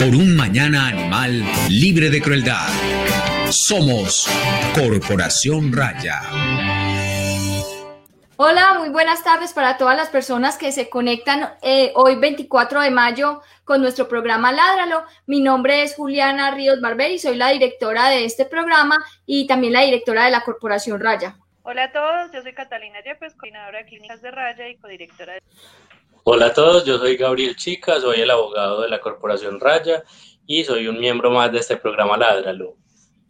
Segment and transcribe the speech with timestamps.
[0.00, 2.68] por un mañana animal libre de crueldad.
[3.50, 4.26] Somos
[4.74, 6.22] Corporación Raya.
[8.36, 12.90] Hola, muy buenas tardes para todas las personas que se conectan eh, hoy 24 de
[12.90, 15.04] mayo con nuestro programa Ládralo.
[15.26, 19.74] Mi nombre es Juliana Ríos Barber y soy la directora de este programa y también
[19.74, 21.36] la directora de la Corporación Raya.
[21.60, 25.42] Hola a todos, yo soy Catalina Yepes, coordinadora de clínicas de Raya y codirectora de...
[26.22, 30.04] Hola a todos, yo soy Gabriel Chica, soy el abogado de la Corporación Raya
[30.46, 32.76] y soy un miembro más de este programa Ládralo.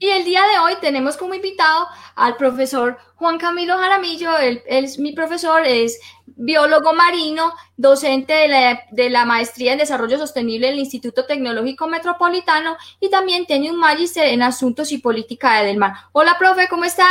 [0.01, 1.87] Y el día de hoy tenemos como invitado
[2.17, 4.37] al profesor Juan Camilo Jaramillo.
[4.39, 10.19] Él, es mi profesor, es biólogo marino, docente de la, de la, maestría en desarrollo
[10.19, 15.77] sostenible del Instituto Tecnológico Metropolitano y también tiene un magíster en asuntos y política del
[15.77, 15.93] mar.
[16.11, 17.07] Hola, profe, ¿cómo está?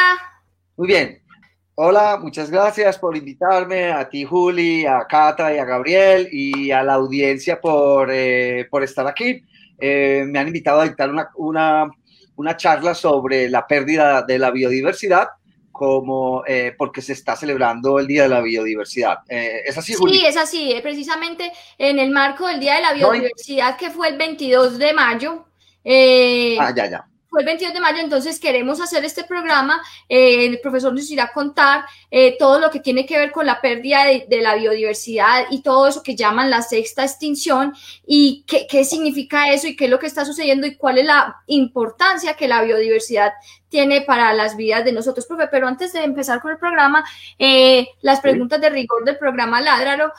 [0.76, 1.29] Muy bien.
[1.82, 6.84] Hola, muchas gracias por invitarme, a ti Juli, a Cata y a Gabriel y a
[6.84, 9.46] la audiencia por, eh, por estar aquí.
[9.80, 11.90] Eh, me han invitado a dictar una, una
[12.36, 15.28] una charla sobre la pérdida de la biodiversidad
[15.72, 19.20] como eh, porque se está celebrando el Día de la Biodiversidad.
[19.30, 20.74] Eh, ¿Es así, Sí, es así.
[20.74, 24.94] Eh, precisamente en el marco del Día de la Biodiversidad, que fue el 22 de
[24.94, 25.46] mayo.
[26.60, 29.82] ah, ya, ya fue el 22 de mayo, entonces queremos hacer este programa.
[30.08, 33.46] Eh, el profesor nos irá a contar eh, todo lo que tiene que ver con
[33.46, 38.66] la pérdida de, la biodiversidad y todo eso que llaman la sexta extinción y qué,
[38.68, 42.34] qué, significa eso y qué es lo que está sucediendo y cuál es la importancia
[42.34, 43.34] que la biodiversidad
[43.70, 45.48] tiene para las vidas de nosotros, profe.
[45.52, 47.06] Pero antes de empezar con el programa,
[47.38, 50.12] eh, las preguntas de rigor del programa Ládralo,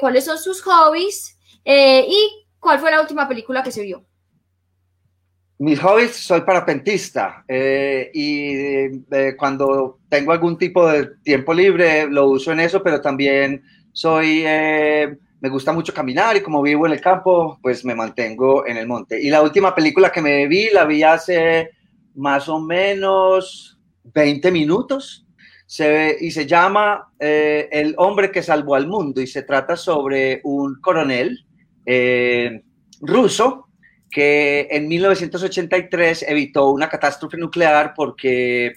[0.00, 4.06] ¿cuáles son sus hobbies y cuál fue la última película que se vio?
[5.58, 8.54] Mis hobbies, soy parapentista eh, y
[9.08, 14.42] eh, cuando tengo algún tipo de tiempo libre lo uso en eso, pero también soy,
[14.44, 18.78] eh, me gusta mucho caminar y como vivo en el campo, pues me mantengo en
[18.78, 19.22] el monte.
[19.22, 21.70] Y la última película que me vi, la vi hace
[22.16, 23.78] más o menos
[24.12, 25.24] 20 minutos
[25.66, 30.80] se, y se llama El hombre que salvó al mundo y se trata sobre un
[30.80, 31.46] coronel
[33.00, 33.63] ruso
[34.14, 38.74] que en 1983 evitó una catástrofe nuclear porque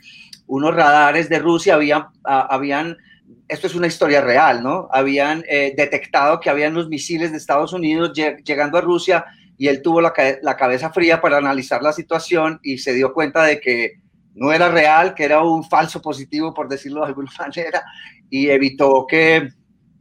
[0.47, 2.97] unos radares de Rusia habían, habían
[3.47, 4.89] esto es una historia real, ¿no?
[4.91, 9.25] Habían eh, detectado que habían unos misiles de Estados Unidos llegando a Rusia
[9.59, 10.11] y él tuvo la,
[10.41, 13.99] la, cabeza fría para analizar la situación y se dio cuenta de que
[14.33, 17.83] no era real, que era un falso positivo, por decirlo de alguna manera,
[18.27, 19.49] y evitó que,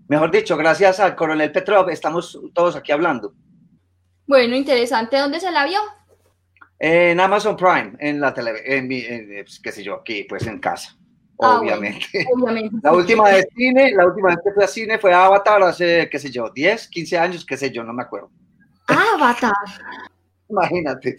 [0.08, 3.34] mejor dicho, gracias al coronel Petrov, estamos todos aquí hablando.
[4.26, 5.18] Bueno, interesante.
[5.18, 5.80] ¿Dónde se la vio?
[6.78, 10.96] En Amazon Prime, en la televisión, en, pues, qué sé yo, aquí, pues en casa.
[11.40, 12.06] Ah, obviamente.
[12.34, 12.76] obviamente.
[12.82, 16.18] La última de cine, la última vez que fui a cine fue Avatar hace, qué
[16.18, 18.30] sé yo, 10, 15 años, qué sé yo, no me acuerdo.
[18.88, 19.52] Avatar.
[20.48, 21.16] Imagínate.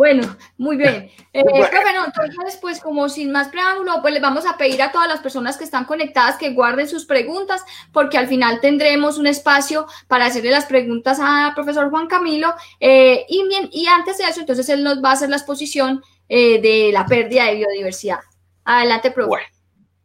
[0.00, 0.22] Bueno,
[0.56, 1.10] muy bien.
[1.32, 2.06] Eh, bueno.
[2.06, 5.56] entonces, pues como sin más preámbulo, pues les vamos a pedir a todas las personas
[5.56, 7.62] que están conectadas que guarden sus preguntas,
[7.92, 12.52] porque al final tendremos un espacio para hacerle las preguntas al profesor Juan Camilo.
[12.80, 16.02] Eh, y, bien, y antes de eso, entonces él nos va a hacer la exposición
[16.28, 18.18] eh, de la pérdida de biodiversidad.
[18.64, 19.28] Adelante, profesor.
[19.28, 19.46] Bueno,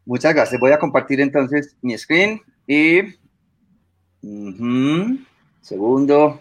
[0.06, 0.62] muchas gracias.
[0.62, 3.00] Voy a compartir entonces mi screen y...
[5.62, 6.40] Segundo.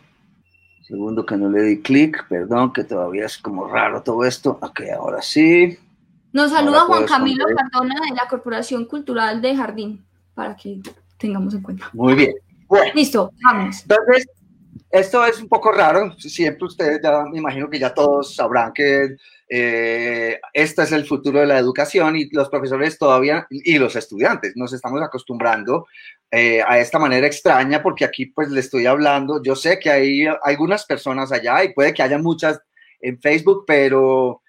[0.86, 4.58] Segundo que no le di clic, perdón, que todavía es como raro todo esto.
[4.60, 5.78] Ok, ahora sí.
[6.32, 10.80] Nos saluda Juan Camilo Cardona de la Corporación Cultural de Jardín, para que
[11.16, 11.88] tengamos en cuenta.
[11.94, 12.34] Muy bien.
[12.66, 13.80] Bueno, Listo, vamos.
[13.82, 14.26] Entonces,
[14.90, 16.14] esto es un poco raro.
[16.18, 19.16] Siempre ustedes ya me imagino que ya todos sabrán que
[19.48, 24.54] eh, este es el futuro de la educación y los profesores todavía y los estudiantes
[24.56, 25.86] nos estamos acostumbrando
[26.30, 30.26] eh, a esta manera extraña porque aquí pues le estoy hablando, yo sé que hay
[30.42, 32.58] algunas personas allá y puede que haya muchas
[33.00, 34.40] en Facebook, pero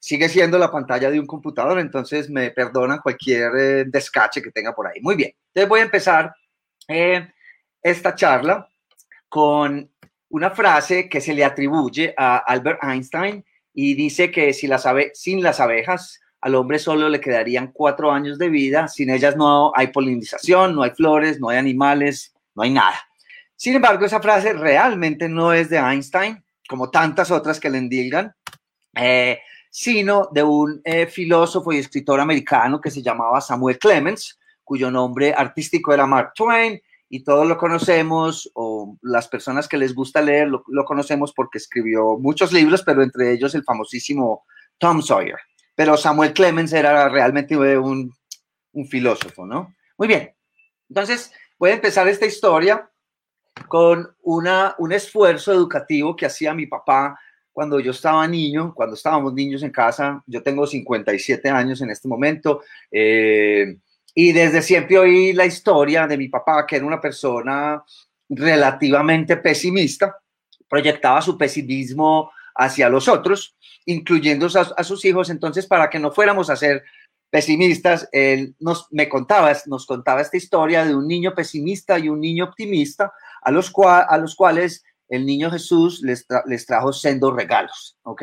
[0.00, 4.74] sigue siendo la pantalla de un computador, entonces me perdonan cualquier eh, descache que tenga
[4.74, 5.00] por ahí.
[5.00, 6.34] Muy bien, entonces voy a empezar
[7.80, 8.68] esta charla
[9.28, 9.90] con
[10.28, 13.44] una frase que se le atribuye a Albert Einstein
[13.74, 18.38] y dice que si las sin las abejas al hombre solo le quedarían cuatro años
[18.38, 22.70] de vida, sin ellas no hay polinización, no hay flores, no hay animales, no hay
[22.70, 23.00] nada.
[23.56, 28.34] Sin embargo, esa frase realmente no es de Einstein, como tantas otras que le endilgan,
[28.94, 29.40] eh,
[29.70, 35.34] sino de un eh, filósofo y escritor americano que se llamaba Samuel Clemens, cuyo nombre
[35.34, 40.48] artístico era Mark Twain, y todos lo conocemos, o las personas que les gusta leer
[40.48, 44.44] lo, conocemos porque escribió muchos libros, pero entre ellos el famosísimo
[44.78, 45.38] Tom Sawyer.
[45.74, 48.12] Pero Samuel Clemens era realmente un,
[48.72, 49.74] un filósofo, ¿no?
[49.96, 50.34] Muy bien.
[50.88, 52.90] Entonces, voy a empezar esta historia
[53.68, 57.18] con una, un esfuerzo educativo que hacía mi papá
[57.52, 60.22] cuando yo estaba niño, cuando estábamos niños en casa.
[60.26, 62.62] Yo tengo 57 años en este momento.
[62.90, 63.76] Eh,
[64.14, 67.82] y desde siempre oí la historia de mi papá, que era una persona
[68.28, 70.16] relativamente pesimista,
[70.68, 73.56] proyectaba su pesimismo hacia los otros,
[73.86, 75.30] incluyendo a, sus hijos.
[75.30, 76.84] Entonces, para que no fuéramos a ser
[77.28, 82.20] pesimistas, él nos, me contaba, nos contaba esta historia de un niño pesimista y un
[82.20, 83.12] niño optimista,
[83.42, 88.22] a los, a los cuales el niño Jesús les, les trajo sendos regalos, ¿ok?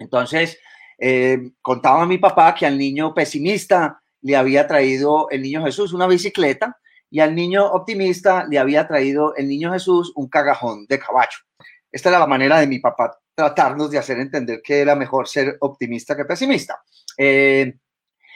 [0.00, 0.58] Entonces,
[0.98, 5.92] eh, contaba a mi papá que al niño pesimista le había traído el niño Jesús
[5.92, 6.78] una bicicleta
[7.10, 11.38] y al niño optimista le había traído el niño Jesús un cagajón de caballo.
[11.92, 15.56] Esta era la manera de mi papá tratarnos de hacer entender que era mejor ser
[15.60, 16.82] optimista que pesimista.
[17.18, 17.74] Eh,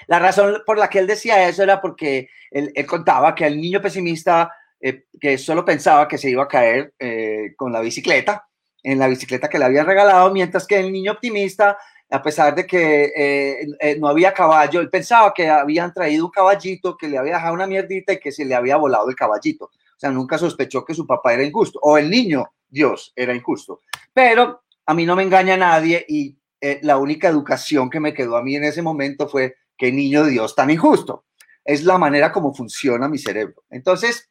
[0.07, 3.81] la razón por la que él decía eso era porque él, contaba que el niño
[3.81, 8.47] pesimista, eh, que solo pensaba que se iba a caer eh, con la bicicleta,
[8.83, 11.79] en la bicicleta que le habían regalado, mientras que el niño optimista
[12.11, 16.31] a pesar de que eh, eh, no había caballo, él pensaba que habían traído un
[16.31, 19.67] caballito que le había dejado una mierdita y que se le había volado el caballito.
[19.67, 23.83] O sea, nunca sospechó que su papá era injusto o el niño, Dios, era injusto.
[24.13, 28.37] Pero a mí no me engaña nadie y eh, la única educación que me quedó
[28.37, 31.27] a mí en ese momento fue que niño Dios tan injusto.
[31.63, 33.65] Es la manera como funciona mi cerebro.
[33.69, 34.31] Entonces,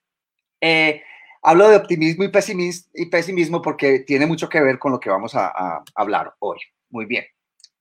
[1.43, 5.11] hablo de optimismo y pesimismo, y pesimismo porque tiene mucho que ver con lo que
[5.11, 6.57] vamos a hablar hoy.
[6.89, 7.25] Muy bien.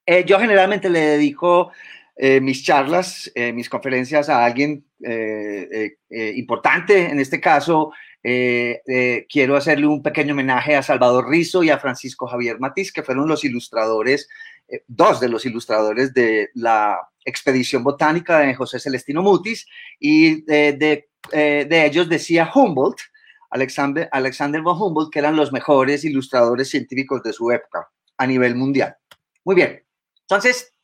[0.06, 1.72] Eh, yo generalmente le dedico
[2.16, 4.84] eh, mis charlas, eh, mis conferencias a alguien
[6.08, 7.10] importante.
[7.10, 7.92] En este caso,
[8.22, 13.28] quiero hacerle un pequeño homenaje a Salvador Rizo y a Francisco Javier Matiz, que fueron
[13.28, 14.28] los ilustradores,
[14.86, 19.66] dos de los ilustradores de la expedición botánica de José Celestino Mutis.
[20.00, 23.00] Y de, ellos decía Humboldt,
[23.50, 27.86] Alexander, Alexander von Humboldt, que eran los mejores ilustradores científicos de su época
[28.16, 28.96] a nivel mundial.
[29.44, 29.85] Muy bien,
[30.28, 30.74] entonces,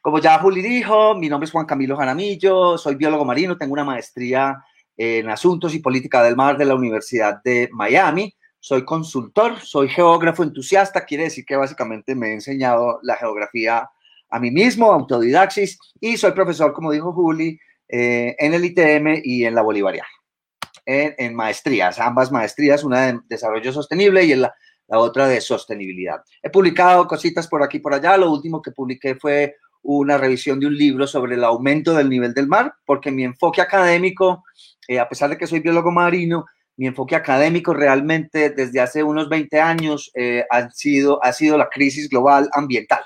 [0.00, 3.84] como ya Juli dijo, mi nombre es Juan Camilo Jaramillo, soy biólogo marino, tengo una
[3.84, 4.56] maestría
[4.96, 8.34] en Asuntos y Política del Mar de la Universidad de Miami.
[8.58, 13.90] Soy consultor, soy geógrafo entusiasta, quiere decir que básicamente me he enseñado la geografía
[14.30, 19.44] a mí mismo, autodidaxis, y soy profesor, como dijo Juli, eh, en el ITM y
[19.44, 20.08] en la Bolivariana,
[20.86, 24.54] en, en, maestrías, ambas maestrías, una de desarrollo sostenible y en la
[24.88, 26.22] la otra de sostenibilidad.
[26.42, 28.16] He publicado cositas por aquí y por allá.
[28.16, 32.34] Lo último que publiqué fue una revisión de un libro sobre el aumento del nivel
[32.34, 34.44] del mar, porque mi enfoque académico,
[34.88, 36.46] eh, a pesar de que soy biólogo marino,
[36.76, 41.68] mi enfoque académico realmente desde hace unos 20 años eh, ha, sido, ha sido la
[41.68, 43.02] crisis global ambiental.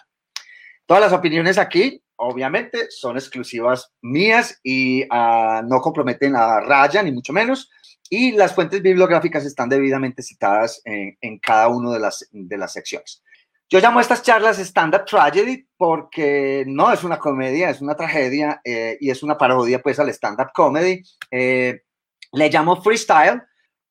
[0.87, 7.13] Todas las opiniones aquí, obviamente, son exclusivas mías y ah, no comprometen a Raya, ni
[7.13, 7.71] mucho menos
[8.15, 13.23] y las fuentes bibliográficas están debidamente citadas en, cada una de las, de las secciones.
[13.71, 18.61] Yo llamo a estas charlas stand-up tragedy porque no es una comedia, es una tragedia
[18.65, 21.03] eh, y es una parodia pues al stand-up comedy.
[21.31, 21.85] Eh,
[22.33, 23.41] le llamo freestyle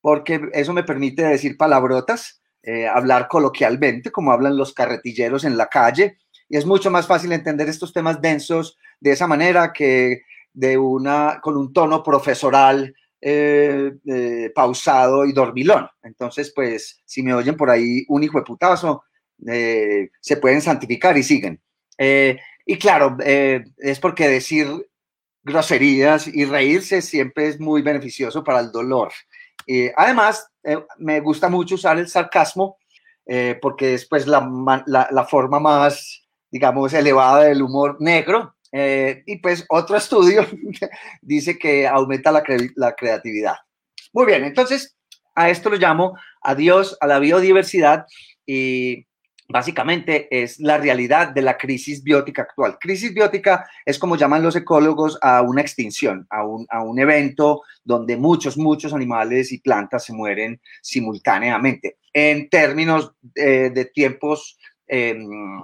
[0.01, 5.65] porque eso me permite decir palabrotas, eh, hablar coloquialmente como hablan los carretilleros en la
[5.65, 6.19] calle
[6.51, 11.39] y es mucho más fácil entender estos temas densos de esa manera que de una
[11.41, 15.87] con un tono profesoral eh, eh, pausado y dormilón.
[16.03, 19.05] Entonces, pues, si me oyen por ahí un hijo de putazo,
[19.47, 21.61] eh, se pueden santificar y siguen.
[21.97, 24.67] y claro, es porque decir
[25.43, 29.13] groserías y reírse siempre es muy beneficioso para el dolor.
[29.95, 30.47] además,
[30.97, 32.77] me gusta mucho usar el sarcasmo
[33.61, 34.41] porque es pues la,
[34.85, 36.20] la forma más,
[36.51, 40.45] digamos, elevada del humor negro eh, y pues otro estudio
[41.21, 42.43] dice que aumenta la,
[42.75, 43.55] la, creatividad.
[44.13, 44.97] Muy bien, entonces
[45.35, 48.05] a esto lo llamo adiós a la biodiversidad
[48.45, 49.07] y
[49.51, 52.77] básicamente es la realidad de la crisis biótica actual.
[52.79, 57.61] Crisis biótica es como llaman los ecólogos a una extinción, a un, a un evento
[57.83, 61.97] donde muchos, muchos animales y plantas se mueren simultáneamente.
[62.13, 64.57] En términos eh, de tiempos
[64.91, 65.63] em,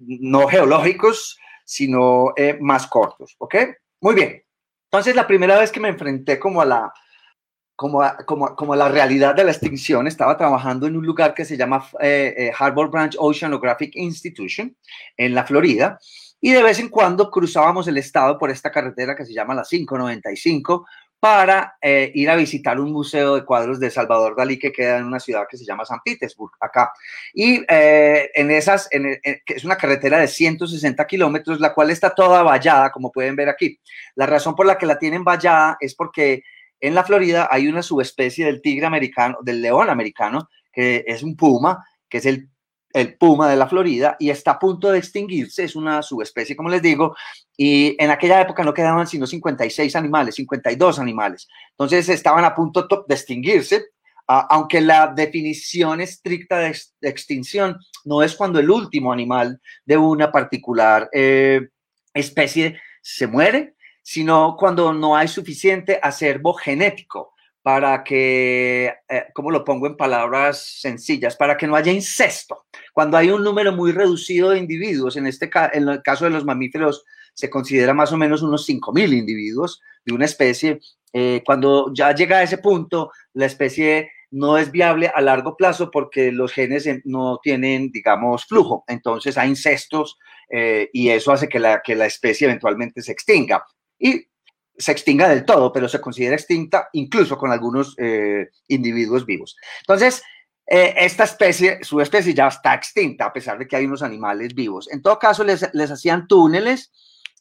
[0.00, 3.54] no geológicos, sino eh, más cortos, ¿ok?
[4.00, 4.42] Muy bien.
[4.90, 6.92] Entonces, la primera vez que me enfrenté como a la,
[7.76, 11.56] como como, como la realidad de la extinción, estaba trabajando en un lugar que se
[11.56, 14.74] llama eh, eh, Harbor Branch Oceanographic Institution
[15.18, 15.98] en la Florida,
[16.40, 19.64] y de vez en cuando cruzábamos el estado por esta carretera que se llama la
[19.64, 20.86] 595
[21.22, 25.04] para eh, ir a visitar un museo de cuadros de Salvador Dalí que queda en
[25.04, 26.92] una ciudad que se llama San Petersburg, acá.
[27.32, 32.42] Y eh, en esas, en, es una carretera de 160 kilómetros, la cual está toda
[32.42, 33.78] vallada, como pueden ver aquí.
[34.16, 36.42] La razón por la que la tienen vallada es porque
[36.80, 41.36] en la Florida hay una subespecie del tigre americano, del león americano, que es un
[41.36, 42.50] puma, que es el,
[42.92, 46.68] el puma de la Florida, y está a punto de extinguirse, es una subespecie, como
[46.68, 47.16] les digo,
[47.56, 51.48] y en aquella época no quedaban sino 56 animales, 52 animales.
[51.70, 53.86] Entonces estaban a punto de extinguirse,
[54.26, 61.08] aunque la definición estricta de, extinción no es cuando el último animal de una particular
[61.12, 61.68] eh,
[62.14, 67.31] especie se muere, sino cuando no hay suficiente acervo genético
[67.62, 72.66] para que, eh, como lo pongo en palabras sencillas, para que no haya incesto.
[72.92, 76.44] Cuando hay un número muy reducido de individuos, en este en el caso de los
[76.44, 77.04] mamíferos
[77.34, 80.80] se considera más o menos unos 5.000 individuos de una especie.
[81.12, 85.90] Eh, cuando ya llega a ese punto, la especie no es viable a largo plazo
[85.90, 88.82] porque los genes no tienen, digamos, flujo.
[88.88, 90.18] Entonces hay incestos
[90.50, 93.64] eh, y eso hace que la, que la especie eventualmente se extinga.
[93.98, 94.26] Y
[94.82, 99.56] se extinga del todo, pero se considera extinta incluso con algunos eh, individuos vivos.
[99.80, 100.22] Entonces,
[100.64, 104.88] esta especie, su especie ya está extinta, a pesar de que hay unos animales vivos.
[104.90, 106.90] En todo caso, les, les hacían túneles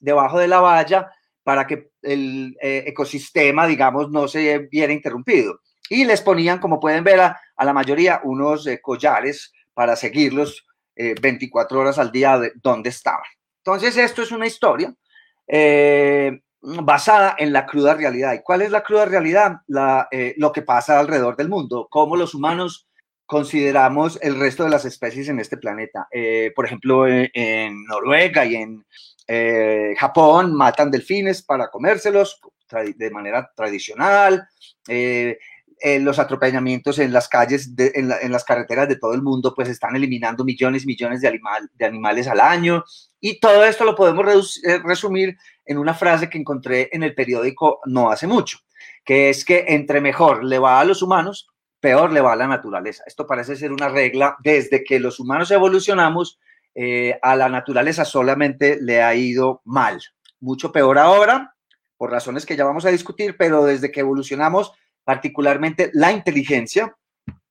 [0.02, 1.10] debajo de la valla
[1.44, 5.60] para que el eh, ecosistema, digamos, no se viera interrumpido.
[5.90, 11.78] Y les ponían, como pueden ver, a, la mayoría unos eh, collares para seguirlos 24
[11.78, 13.26] eh, horas al día de donde estaban.
[13.64, 14.94] Entonces, esto es una historia
[16.62, 18.34] basada en la cruda realidad.
[18.34, 19.58] ¿Y cuál es la cruda realidad?
[19.68, 22.88] La, lo que pasa alrededor del mundo, cómo los humanos
[23.26, 26.08] consideramos el resto de las especies en este planeta.
[26.56, 28.86] por ejemplo, en Noruega y en
[29.34, 32.42] eh, Japón matan delfines para comérselos
[32.96, 34.46] de manera tradicional.
[34.90, 35.38] Eh,
[35.80, 39.96] eh, los atropellamientos en las calles, en, las carreteras de todo el mundo, pues están
[39.96, 41.40] eliminando millones y millones de,
[41.74, 42.84] de animales al año.
[43.22, 45.38] Y todo esto lo podemos resumir
[45.72, 48.60] en una frase que encontré en el periódico no hace mucho,
[49.06, 51.50] que es que entre mejor le va a los humanos,
[51.80, 53.04] peor le va a la naturaleza.
[53.08, 56.40] Esto parece ser una regla desde que los humanos evolucionamos
[56.76, 60.02] eh, a la naturaleza solamente le ha ido mal.
[60.42, 61.56] Mucho peor ahora,
[61.98, 64.74] por razones que ya vamos a discutir, pero desde que evolucionamos,
[65.06, 66.96] particularmente la inteligencia,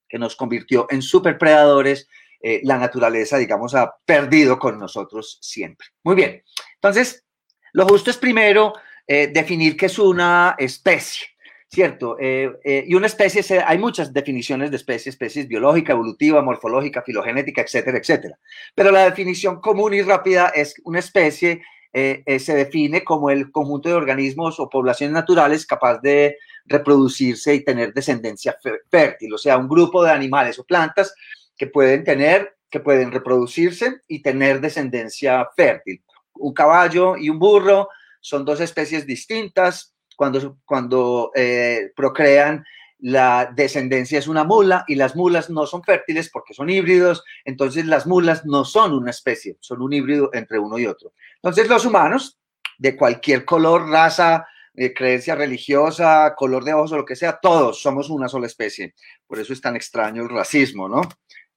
[0.07, 2.07] que nos convirtió en superpredadores,
[2.39, 5.87] eh, la naturaleza, digamos, ha perdido con nosotros siempre.
[6.03, 6.43] Muy bien,
[6.75, 7.25] entonces,
[7.73, 8.73] lo justo es primero
[9.07, 11.27] eh, definir qué es una especie.
[11.73, 12.17] ¿cierto?
[12.19, 17.61] Eh, eh, y una especie, hay muchas definiciones de especie, especies biológica, evolutiva, morfológica, filogenética,
[17.61, 18.37] etcétera, etcétera.
[18.75, 21.61] Pero la definición común y rápida es una especie
[21.93, 27.93] se define como el conjunto de organismos o poblaciones naturales capaz de reproducirse y tener
[27.93, 28.55] descendencia
[28.89, 31.13] fértil, o sea, un grupo de animales o plantas
[31.57, 36.01] que pueden tener, que pueden reproducirse y tener descendencia fértil.
[36.35, 42.63] Un caballo y un burro son dos especies distintas, cuando, cuando eh, procrean,
[42.99, 47.87] la descendencia es una mula y las mulas no son fértiles porque son híbridos, entonces
[47.87, 51.13] las mulas no son una especie, son un híbrido entre uno y otro.
[51.35, 52.39] Entonces los humanos,
[52.77, 54.45] de cualquier color, raza,
[54.75, 58.93] eh, creencia religiosa, color de ojos o lo que sea, todos somos una sola especie.
[59.25, 61.01] Por eso es tan extraño el racismo, ¿no?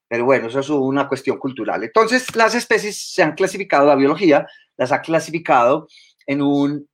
[0.08, 1.82] Pero bueno, eso es una cuestión cultural.
[1.82, 4.46] Entonces las especies se han clasificado, la biología
[4.76, 5.88] las ha clasificado
[6.26, 6.88] en un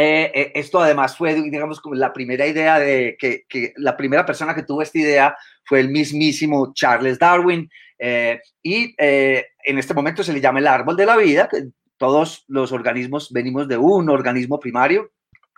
[0.00, 4.24] eh, eh, esto además fue, digamos, como la primera idea de que, que, la primera
[4.24, 7.68] persona que tuvo esta idea fue el mismísimo Charles Darwin.
[7.98, 11.48] Eh, y en este momento se le llama el árbol de la vida.
[11.96, 15.10] Todos los organismos venimos de un organismo primario,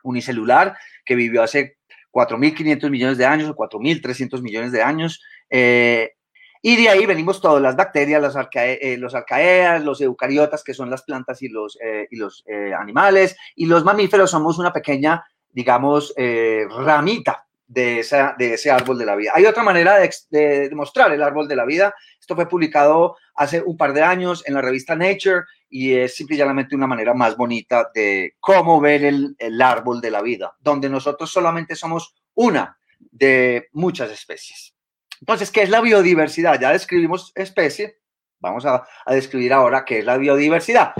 [0.03, 1.77] unicelular, que vivió hace
[2.11, 5.23] 4.500 millones de años o 4.300 millones de años.
[6.63, 8.23] Y de ahí venimos todas las bacterias,
[8.55, 12.75] eh, los arcaeas, los eucariotas, que son las plantas y los, eh, y los eh,
[12.75, 19.07] animales, y los mamíferos somos una pequeña, digamos, ramita de, esa, de ese árbol de
[19.07, 19.33] la vida.
[19.35, 21.95] Hay otra manera de, de, demostrar el árbol de la vida.
[22.21, 26.75] Esto fue publicado hace un par de años en la revista Nature y es simplemente
[26.75, 31.31] una manera más bonita de cómo ver el, el árbol de la vida, donde nosotros
[31.31, 34.75] solamente somos una de muchas especies.
[35.21, 36.61] Entonces, ¿qué es la biodiversidad?
[36.61, 37.99] Ya describimos especie,
[38.39, 40.93] vamos a, describir ahora qué es la biodiversidad.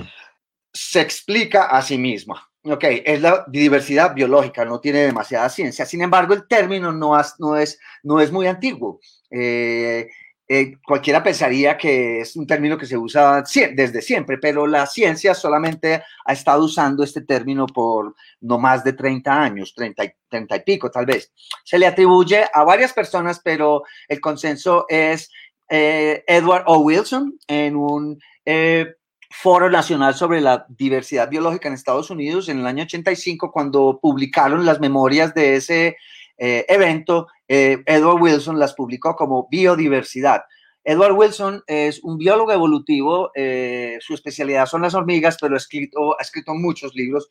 [0.73, 2.47] Se explica a sí misma.
[2.63, 5.87] Ok, es la diversidad biológica, no tiene demasiada ciencia.
[5.87, 9.01] Sin embargo, el término no, no, es, no es muy antiguo.
[9.31, 10.11] Eh,
[10.53, 15.33] eh, cualquiera pensaría que es un término que se usa desde siempre, pero la ciencia
[15.33, 20.61] solamente ha estado usando este término por no más de 30 años, 30, 30 y
[20.63, 21.33] pico tal vez.
[21.63, 25.31] Se le atribuye a varias personas, pero el consenso es
[25.69, 26.79] eh, Edward O.
[26.79, 28.93] Wilson en un eh,
[29.31, 34.67] foro nacional sobre la diversidad biológica en Estados Unidos en el año 85, cuando publicaron
[34.67, 35.97] las memorias de ese
[36.43, 40.43] evento, eh, Edward Wilson las publicó como biodiversidad.
[40.85, 46.95] Edward Wilson es un biólogo evolutivo, su especialidad son las hormigas, pero ha escrito, muchos
[46.95, 47.31] libros,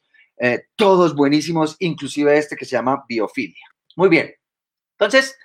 [0.75, 3.65] todos buenísimos, inclusive este que se llama Biofilia.
[3.95, 4.31] Muy bien,
[4.99, 5.35] entonces,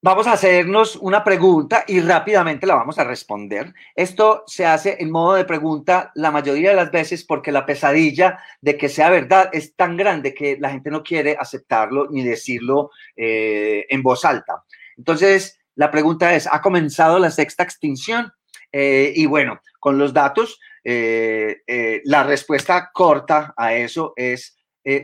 [0.00, 3.74] Vamos a hacernos una pregunta y rápidamente la vamos a responder.
[3.96, 8.38] Esto se hace en modo de pregunta la mayoría de las veces porque la pesadilla
[8.60, 12.92] de que sea verdad es tan grande que la gente no quiere aceptarlo ni decirlo
[13.16, 14.62] eh, en voz alta.
[14.96, 18.32] Entonces, la pregunta es, ¿ha comenzado la sexta extinción?
[18.70, 21.56] Eh, y bueno, con los datos, eh,
[22.04, 24.56] la respuesta corta a eso es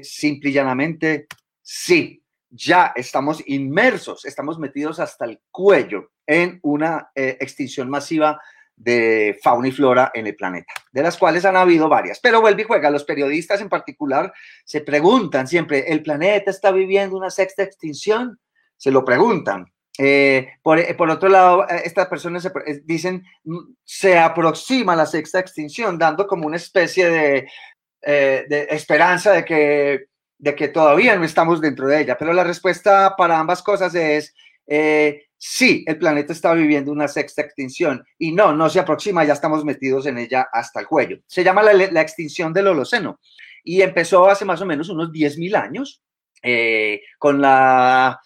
[0.03, 1.27] simple y llanamente
[1.61, 2.24] sí
[2.55, 8.41] ya estamos inmersos, estamos metidos hasta el cuello en una eh, extinción masiva
[8.77, 12.21] de fauna y flora en el planeta, de las cuales han habido varias.
[12.21, 14.33] Pero vuelve y juega, los periodistas en particular
[14.65, 18.39] se preguntan siempre, ¿el planeta está viviendo una sexta extinción?
[18.77, 19.67] Se lo preguntan.
[19.99, 22.49] Eh, por, por, otro lado, eh, estas personas
[22.85, 27.49] dicen, mm, se aproxima la sexta extinción, dando como una especie de
[28.07, 33.39] esperanza de que de que todavía no estamos dentro de ella, pero la respuesta para
[33.39, 34.35] ambas cosas es
[34.67, 39.35] eh, sí, el planeta está viviendo una sexta extinción y no, no se aproxima, ya
[39.35, 41.19] estamos metidos en ella hasta el cuello.
[41.27, 43.21] Se llama la, extinción del Holoceno
[43.63, 46.03] y empezó hace más o menos unos 10.000 años
[46.43, 48.21] eh, con la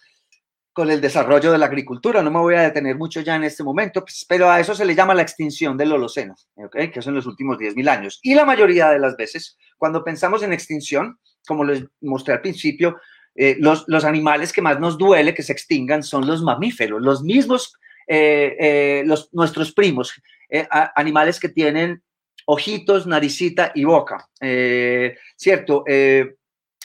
[0.71, 2.21] con el desarrollo de la agricultura.
[2.21, 4.85] No me voy a detener mucho ya en este momento, pues, pero a eso se
[4.85, 6.35] le llama la extinción del Holoceno,
[6.71, 8.19] que son los últimos 10.000 años.
[8.23, 11.19] Y la mayoría de las veces, cuando pensamos en extinción,
[11.49, 12.97] como les mostré al principio,
[13.33, 17.73] eh, los, animales que más nos duele que se extingan son los mamíferos, los mismos,
[18.07, 20.13] eh, eh, los, nuestros primos,
[20.95, 22.03] animales que tienen
[22.45, 24.27] ojitos, naricita y boca,
[25.35, 25.83] ¿cierto?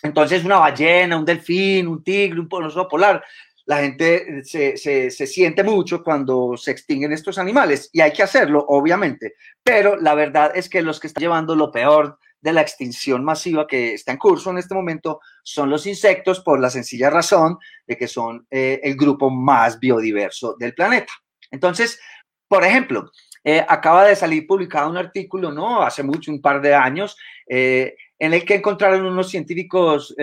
[0.03, 3.23] entonces una ballena, un delfín, un tigre, un oso polar,
[3.67, 9.35] la gente se, siente mucho cuando se extinguen estos animales y hay que hacerlo, obviamente,
[9.63, 13.67] pero la verdad es que los que están llevando lo peor de la extinción masiva
[13.67, 17.97] que está en curso en este momento son los insectos por la sencilla razón de
[17.97, 21.11] que son eh, el grupo más biodiverso del planeta.
[21.51, 21.99] Entonces,
[22.47, 23.11] por ejemplo,
[23.43, 25.81] eh, acaba de salir publicado un artículo, ¿no?
[25.81, 27.17] Hace mucho, un par de años,
[27.49, 30.15] eh, en el que encontraron unos científicos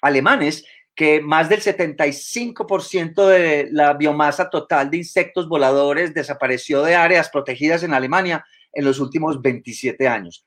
[0.00, 7.30] alemanes que más del 75% de la biomasa total de insectos voladores desapareció de áreas
[7.30, 10.46] protegidas en Alemania en los últimos 27 años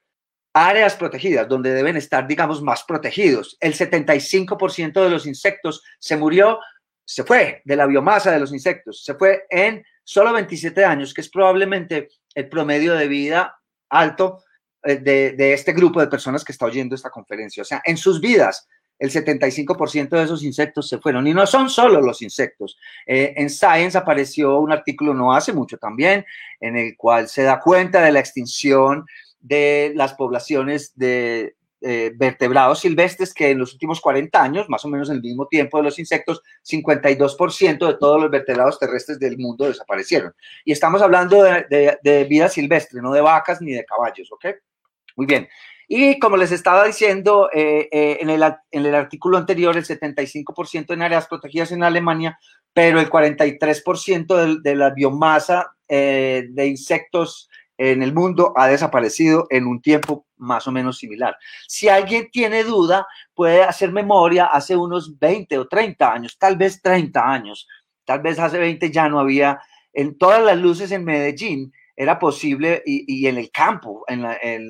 [0.55, 3.57] áreas protegidas, donde deben estar, digamos, más protegidos.
[3.59, 6.59] El 75% de los insectos se murió,
[7.03, 11.19] se fue de la biomasa de los insectos, se fue en solo 27 años, que
[11.19, 13.53] es probablemente el promedio de vida
[13.89, 14.45] alto
[14.83, 17.61] eh, de, este grupo de personas que está oyendo esta conferencia.
[17.61, 18.65] O sea, en sus vidas,
[18.97, 21.27] el 75% de esos insectos se fueron.
[21.27, 22.77] Y no son solo los insectos.
[23.05, 26.25] Eh, en Science apareció un artículo no hace mucho también,
[26.61, 29.05] en el cual se da cuenta de la extinción
[29.45, 34.87] de las poblaciones de eh, vertebrados silvestres que en los últimos 40 años, más o
[34.87, 39.37] menos en el mismo tiempo de los insectos, 52% de todos los vertebrados terrestres del
[39.37, 40.33] mundo desaparecieron.
[40.63, 44.45] Y estamos hablando de, vida silvestre, no de vacas ni de caballos, ¿ok?
[45.15, 45.47] Muy bien.
[45.87, 50.91] Y como les estaba diciendo eh, eh, en, el, en, el, artículo anterior, el 75%
[50.91, 52.39] en áreas protegidas en Alemania,
[52.73, 59.67] pero el 43% de, de, la biomasa de insectos en el mundo ha desaparecido en
[59.67, 61.35] un tiempo más o menos similar.
[61.67, 66.81] Si alguien tiene duda, puede hacer memoria hace unos 20 o 30 años, tal vez
[66.81, 67.67] 30 años,
[68.05, 69.59] tal vez hace 20 ya no había,
[69.93, 74.25] en todas las luces en Medellín era posible, y, en el campo, en,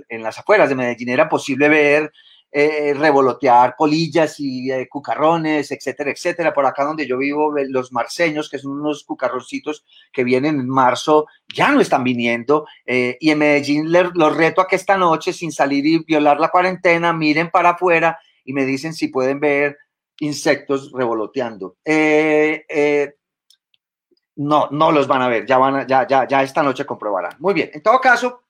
[0.09, 2.11] en las afueras de Medellín, era posible ver
[2.57, 6.53] eh, revolotear polillas y eh, cucarrones, etcétera, etcétera.
[6.53, 11.27] Por acá donde yo vivo, los marceños, que son unos cucarroncitos que vienen en marzo,
[11.53, 12.65] ya no están viniendo.
[12.85, 16.47] Eh, y en Medellín los reto a que esta noche, sin salir y violar la
[16.47, 19.77] cuarentena, miren para afuera y me dicen si pueden ver
[20.21, 21.75] insectos revoloteando.
[24.37, 27.35] no, no los van a ver, ya, van ya, ya, ya esta noche comprobarán.
[27.39, 28.43] Muy bien, en todo caso,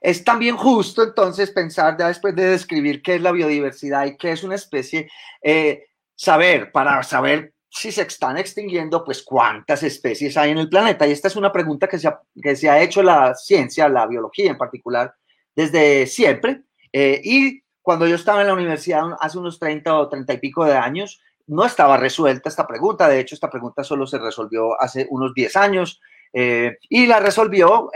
[0.00, 4.32] es también justo entonces pensar, ya después de describir qué es la biodiversidad y qué
[4.32, 5.10] es una especie,
[5.42, 5.84] eh,
[6.14, 11.06] saber, para saber si se están extinguiendo, pues cuántas especies hay en el planeta.
[11.06, 14.06] Y esta es una pregunta que se ha, que se ha hecho la ciencia, la
[14.06, 15.14] biología en particular,
[15.54, 16.62] desde siempre.
[16.92, 20.64] Eh, y cuando yo estaba en la universidad hace unos 30 o 30 y pico
[20.64, 23.08] de años, no estaba resuelta esta pregunta.
[23.08, 26.00] De hecho, esta pregunta solo se resolvió hace unos 10 años.
[26.32, 27.90] Eh, y la resolvió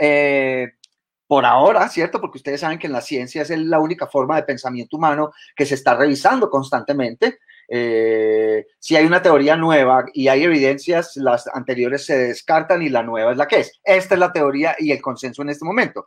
[1.27, 2.21] por ahora, ¿cierto?
[2.21, 5.65] Porque ustedes saben que en la ciencia es la única forma de pensamiento humano que
[5.65, 7.39] se está revisando constantemente.
[7.67, 13.01] eh, si hay una teoría nueva y hay evidencias, las anteriores se descartan y la
[13.01, 13.79] nueva es la que es.
[13.83, 16.05] Esta es la teoría y el consenso en este momento.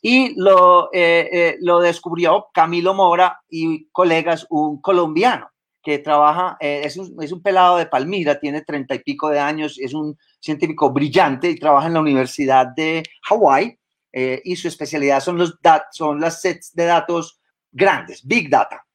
[0.00, 5.50] Y lo, eh, eh, lo descubrió Camilo Mora y colegas, un colombiano
[5.82, 9.78] que trabaja, es, un, es, un, pelado de Palmira, tiene treinta y pico de años,
[9.78, 13.78] es un científico brillante y trabaja en la Universidad de Hawái
[14.16, 15.58] y su especialidad son, los
[15.90, 17.40] son las sets de datos
[17.72, 18.86] grandes, Big Data.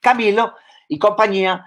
[0.00, 0.54] Camilo
[0.92, 1.64] y compañía.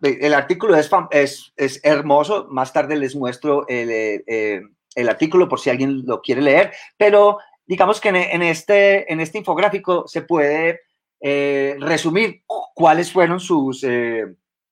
[0.00, 4.62] El artículo es, es, es hermoso, más tarde les muestro el, eh, eh,
[4.94, 9.38] el, artículo por si alguien lo quiere leer, pero digamos que en, este, en este
[9.38, 10.80] infográfico se puede
[11.20, 13.84] eh, resumir cuáles fueron sus,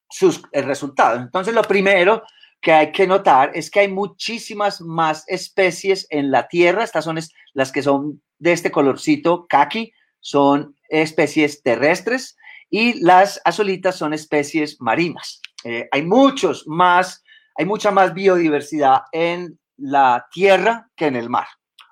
[0.08, 1.20] sus resultados.
[1.20, 2.22] Entonces, lo primero
[2.64, 6.82] que hay que notar es que hay muchísimas más especies en la Tierra.
[6.82, 7.20] Estas son
[7.52, 12.36] las que son de este colorcito kaki, son especies terrestres
[12.70, 15.42] y las azulitas son especies marinas.
[15.62, 17.22] Eh, hay muchos más,
[17.54, 21.46] hay mucha más biodiversidad en la tierra que en el mar.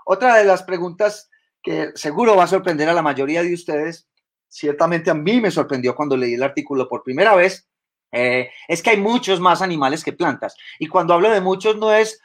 [0.07, 1.29] Otra de las preguntas
[1.63, 4.09] que seguro va a sorprender a la mayoría de ustedes,
[4.49, 7.69] ciertamente a mí me sorprendió cuando leí el artículo por primera vez,
[8.13, 10.55] eh, es que hay muchos más animales que plantas.
[10.79, 12.21] Y cuando hablo de muchos no es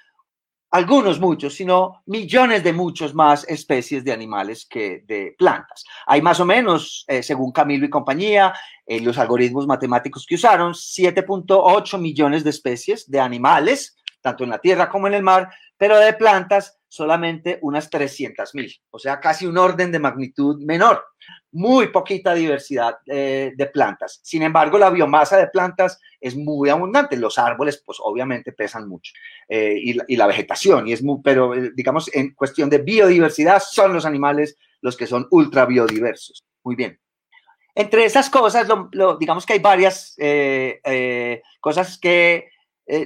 [0.70, 5.86] algunos muchos, sino millones de muchos más especies de animales que de plantas.
[6.06, 8.54] Hay más o menos, eh, según Camilo y compañía,
[8.86, 14.60] en los algoritmos matemáticos que usaron, 7.8 millones de especies de animales, tanto en la
[14.60, 19.46] tierra como en el mar, pero de plantas solamente unas 300 mil, o sea, casi
[19.46, 21.04] un orden de magnitud menor.
[21.52, 24.20] Muy poquita diversidad eh, de plantas.
[24.22, 27.16] Sin embargo, la biomasa de plantas es muy abundante.
[27.16, 29.14] Los árboles, pues obviamente pesan mucho.
[29.48, 29.76] Eh,
[30.08, 34.06] y, la vegetación, y es muy, pero eh, digamos, en cuestión de biodiversidad, son los
[34.06, 36.44] animales los que son ultra biodiversos.
[36.64, 37.00] Muy bien.
[37.74, 38.68] Entre esas cosas,
[39.20, 40.16] digamos que hay varias
[41.62, 42.50] cosas que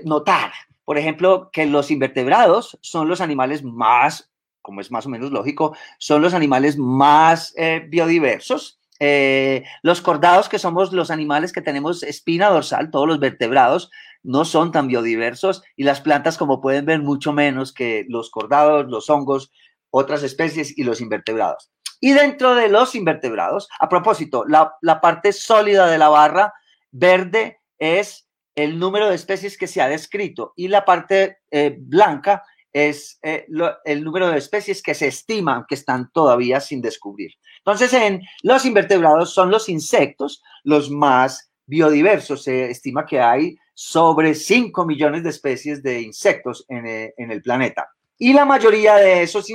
[0.05, 0.51] notar.
[0.85, 4.30] Por ejemplo, que los invertebrados son los animales más,
[4.61, 8.79] como es más o menos lógico, son los animales más eh, biodiversos.
[8.99, 13.89] Eh, los cordados, que somos los animales que tenemos espina dorsal, todos los vertebrados,
[14.23, 18.89] no son tan biodiversos y las plantas, como pueden ver, mucho menos que los cordados,
[18.89, 19.51] los hongos,
[19.89, 21.71] otras especies y los invertebrados.
[21.99, 26.53] Y dentro de los invertebrados, a propósito, la, parte sólida de la barra
[26.91, 32.43] verde es el número de especies que se ha descrito y la parte eh, blanca
[32.73, 33.45] es eh,
[33.85, 37.31] el número de especies que se estiman que están todavía sin descubrir.
[37.57, 42.43] Entonces, en los invertebrados son los insectos los más biodiversos.
[42.43, 47.89] Se estima que hay sobre 5 millones de especies de insectos en, eh, el planeta.
[48.17, 49.47] Y la mayoría de esos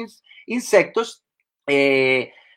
[0.46, 1.24] insectos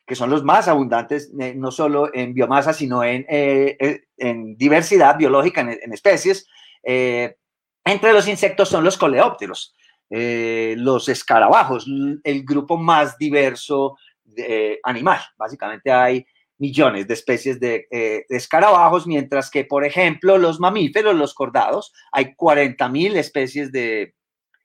[0.09, 4.57] que son los más abundantes, eh, no solo en biomasa, sino en, eh, eh, en
[4.57, 6.47] diversidad biológica, en, especies.
[6.83, 9.75] entre los insectos son los coleópteros,
[10.09, 11.85] los escarabajos,
[12.23, 15.19] el grupo más diverso de, animal.
[15.37, 16.25] Básicamente hay
[16.57, 17.87] millones de especies de,
[18.29, 24.15] escarabajos, mientras que, por ejemplo, los mamíferos, los cordados, hay 40.000 especies de,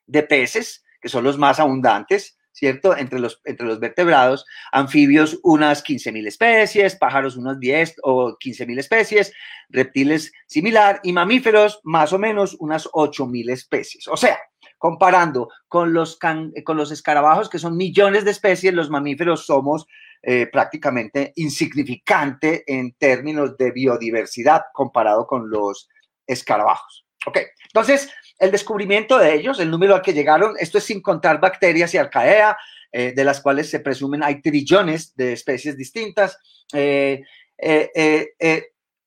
[0.07, 2.39] de peces, que son los más abundantes.
[2.55, 2.97] ¿cierto?
[2.97, 9.33] Entre los, entre los vertebrados, anfibios unas 15.000 especies, pájaros unas 10 o 15.000 especies,
[9.69, 14.07] reptiles similar y mamíferos más o menos unas 8.000 especies.
[14.09, 14.39] O sea,
[14.85, 19.87] comparando con los, con los escarabajos, que son millones de especies, los mamíferos somos
[20.21, 25.89] eh, prácticamente insignificante en términos de biodiversidad comparado con los
[26.27, 27.07] escarabajos.
[27.25, 31.41] Ok, entonces, el descubrimiento de ellos, el número al que llegaron, esto es sin contar
[31.41, 32.55] bacterias y arcaea,
[32.93, 36.37] eh, de las cuales se presumen hay trillones de especies distintas.
[36.75, 37.23] Eh,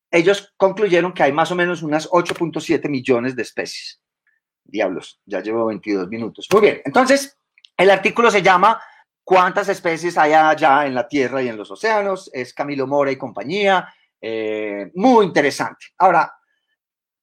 [0.09, 4.01] ellos concluyeron que hay más o menos unas 8.7 millones de especies.
[4.67, 6.47] Diablos, ya llevo 22 minutos.
[6.51, 7.37] Muy bien, entonces
[7.75, 8.81] el artículo se llama
[9.23, 12.29] ¿Cuántas especies hay allá en la Tierra y en los océanos?
[12.33, 13.93] Es Camilo Mora y compañía.
[14.93, 15.87] muy interesante.
[15.97, 16.33] Ahora,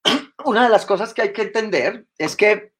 [0.44, 2.74] una de las cosas que hay que entender es que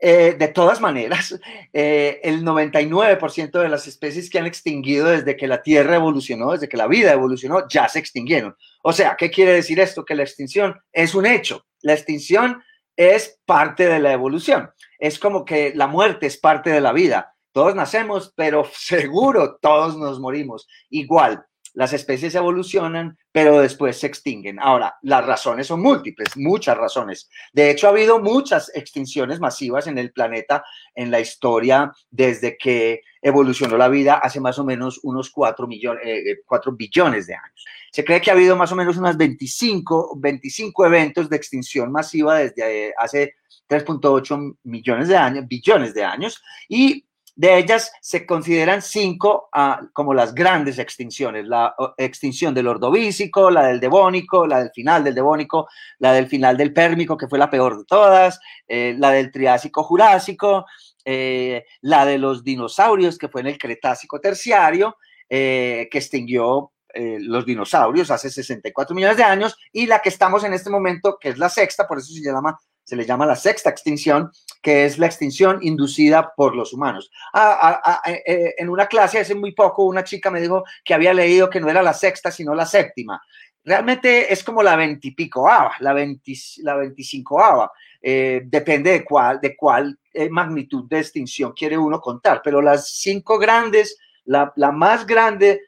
[0.00, 1.38] eh, de todas maneras,
[1.72, 6.68] eh, el 99% de las especies que han extinguido desde que la Tierra evolucionó, desde
[6.68, 8.56] que la vida evolucionó, ya se extinguieron.
[8.82, 10.04] O sea, ¿qué quiere decir esto?
[10.04, 11.66] Que la extinción es un hecho.
[11.80, 12.62] La extinción
[12.98, 14.70] es parte de la evolución.
[14.98, 17.34] Es como que la muerte es parte de la vida.
[17.52, 20.68] Todos nacemos, pero seguro todos nos morimos.
[20.90, 21.46] Igual,
[21.78, 24.58] las especies evolucionan, pero después se extinguen.
[24.58, 27.30] Ahora, las razones son múltiples, muchas razones.
[27.52, 33.02] De hecho, ha habido muchas extinciones masivas en el planeta en la historia desde que
[33.22, 37.64] evolucionó la vida hace más o menos unos 4, millones, eh, 4 billones de años.
[37.92, 42.38] Se cree que ha habido más o menos unas 25, 25 eventos de extinción masiva
[42.38, 43.34] desde hace
[43.68, 47.04] 3.8 millones de años, billones de años, y
[47.38, 51.46] de ellas se consideran cinco ah, como las grandes extinciones.
[51.46, 55.68] La extinción del ordovícico, la del devónico, la del final del devónico,
[56.00, 59.84] la del final del pérmico, que fue la peor de todas, eh, la del triásico
[59.84, 60.66] jurásico,
[61.04, 64.96] eh, la de los dinosaurios, que fue en el cretácico terciario,
[65.28, 66.72] eh, que extinguió
[67.20, 71.28] los dinosaurios hace 64 millones de años, y la que estamos en este momento, que
[71.28, 74.98] es la sexta, por eso se llama se le llama la sexta extinción, que es
[74.98, 77.10] la extinción inducida por los humanos.
[77.34, 81.50] Eh, eh, en una clase hace muy poco una chica me dijo que había leído
[81.50, 83.20] que no era la sexta, sino la séptima.
[83.62, 87.70] Realmente es como la veintipico ava, la, 20, la veinticinco ava.
[88.00, 89.98] Eh, depende de cuál, de cuál
[90.30, 95.60] magnitud de extinción quiere uno contar, pero las cinco grandes, la, más grande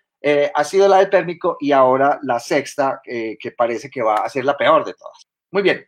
[0.55, 4.47] ha sido la del pérmico y ahora la sexta, que parece que va a ser
[4.47, 5.29] la peor de todas.
[5.51, 5.85] Muy bien.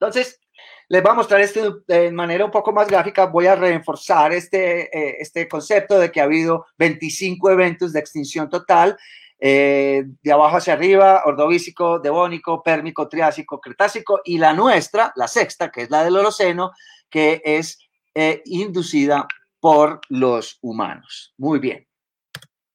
[0.00, 0.40] Entonces,
[0.88, 3.26] les voy a mostrar esto de manera un poco más gráfica.
[3.26, 8.48] Voy a reforzar este, eh, este concepto de que ha habido 25 eventos de extinción
[8.48, 8.96] total,
[9.38, 15.70] eh, de abajo hacia arriba, ordovícico, devónico, pérmico, triásico, cretácico, y la nuestra, la sexta,
[15.70, 16.72] que es la del Holoceno,
[17.10, 17.78] que es
[18.14, 19.26] eh, inducida
[19.60, 21.34] por los humanos.
[21.38, 21.86] Muy bien.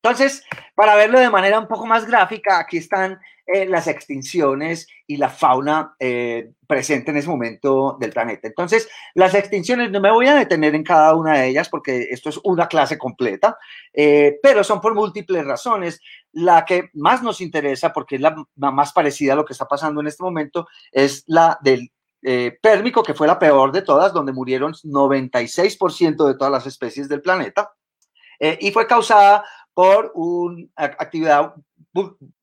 [0.02, 0.44] Entonces,
[0.76, 3.20] para verlo de manera un poco más gráfica, aquí están
[3.52, 8.48] eh, las extinciones y la fauna eh, presente en ese momento del planeta.
[8.48, 12.30] Entonces, las extinciones, no me voy a detener en cada una de ellas porque esto
[12.30, 13.58] es una clase completa,
[13.92, 16.00] eh, pero son por múltiples razones.
[16.32, 20.00] La que más nos interesa, porque es la, más parecida a lo que está pasando
[20.02, 21.92] en este momento, es la del
[22.62, 27.22] pérmico, que fue la peor de todas, donde murieron 96% de todas las especies del
[27.22, 27.74] planeta,
[28.60, 31.56] y fue causada por una actividad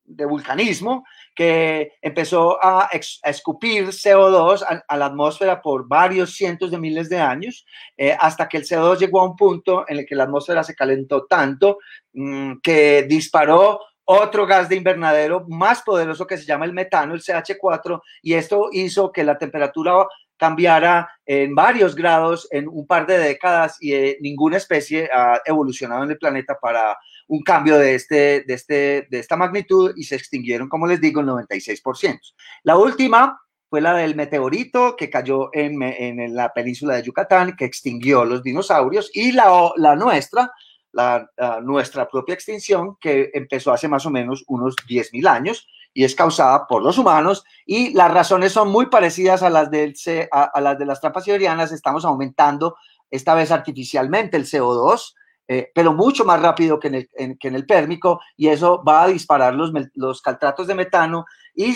[0.07, 2.89] de vulcanismo que empezó a,
[3.25, 7.67] escupir CO2 a, la atmósfera por varios cientos de miles de años,
[7.97, 10.75] eh, hasta que el CO2 llegó a un punto en el que la atmósfera se
[10.75, 11.79] calentó tanto
[12.13, 17.23] mm, que disparó otro gas de invernadero más poderoso que se llama el metano, el
[17.23, 23.19] CH4, y esto hizo que la temperatura cambiara en varios grados en un par de
[23.19, 26.97] décadas y eh, ninguna especie ha evolucionado en el planeta para
[27.29, 31.21] un cambio de, este, de, este, de esta magnitud y se extinguieron, como les digo,
[31.21, 32.21] el 96%.
[32.63, 37.65] La última fue la del meteorito que cayó en, en la península de Yucatán, que
[37.65, 40.53] extinguió los dinosaurios, y la, la nuestra,
[40.93, 41.29] la,
[41.63, 46.67] nuestra propia extinción, que empezó hace más o menos unos 10.000 años y es causada
[46.67, 49.95] por los humanos y las razones son muy parecidas a las, del,
[50.31, 51.73] a, las de las trampas siberianas.
[51.73, 52.77] Estamos aumentando
[53.11, 55.15] esta vez artificialmente el CO2,
[55.49, 59.05] eh, pero mucho más rápido que en, el, que en el pérmico y eso va
[59.05, 61.75] a disparar los, los caltratos de metano y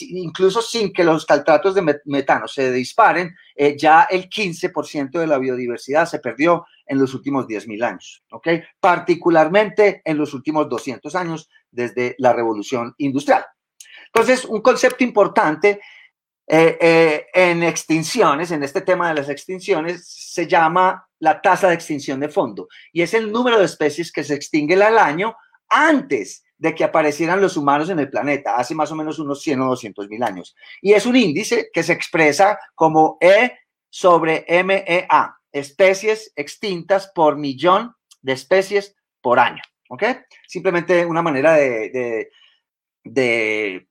[0.00, 5.38] incluso sin que los caltratos de metano se disparen, eh, ya el 15% de la
[5.38, 8.48] biodiversidad se perdió en los últimos 10.000 años, ¿ok?
[8.80, 13.44] Particularmente en los últimos 200 años desde la revolución industrial.
[14.06, 15.80] Entonces, un concepto importante
[16.46, 21.74] eh, eh, en extinciones, en este tema de las extinciones, se llama la tasa de
[21.74, 25.36] extinción de fondo y es el número de especies que se extinguen al año
[25.68, 29.62] antes de que aparecieran los humanos en el planeta, hace más o menos unos 100
[29.62, 30.54] o 200 mil años.
[30.82, 33.52] Y es un índice que se expresa como E
[33.88, 39.62] sobre MEA, especies extintas por millón de especies por año.
[39.88, 40.04] ¿Ok?
[40.46, 42.30] Simplemente una manera de,
[43.04, 43.88] de,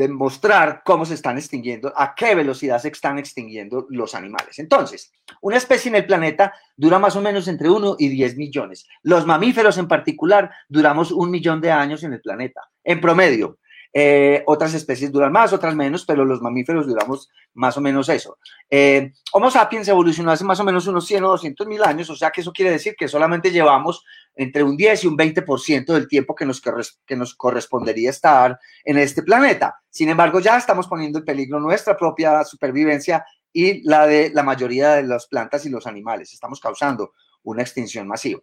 [0.00, 4.58] demostrar cómo se están extinguiendo, a qué velocidad se están extinguiendo los animales.
[4.58, 8.86] Entonces, una especie en el planeta dura más o menos entre 1 y 10 millones.
[9.02, 13.58] Los mamíferos en particular duramos un millón de años en el planeta, en promedio.
[13.92, 18.38] Eh, otras especies duran más, otras menos, pero los mamíferos duramos más o menos eso.
[18.70, 22.16] Eh, Homo sapiens evolucionó hace más o menos unos 100 o 200 mil años, o
[22.16, 26.06] sea que eso quiere decir que solamente llevamos entre un 10 y un 20% del
[26.06, 26.62] tiempo que nos,
[27.04, 29.80] que nos correspondería estar en este planeta.
[29.90, 34.92] Sin embargo, ya estamos poniendo en peligro nuestra propia supervivencia y la de la mayoría
[34.92, 36.32] de las plantas y los animales.
[36.32, 38.40] Estamos causando una extinción masiva.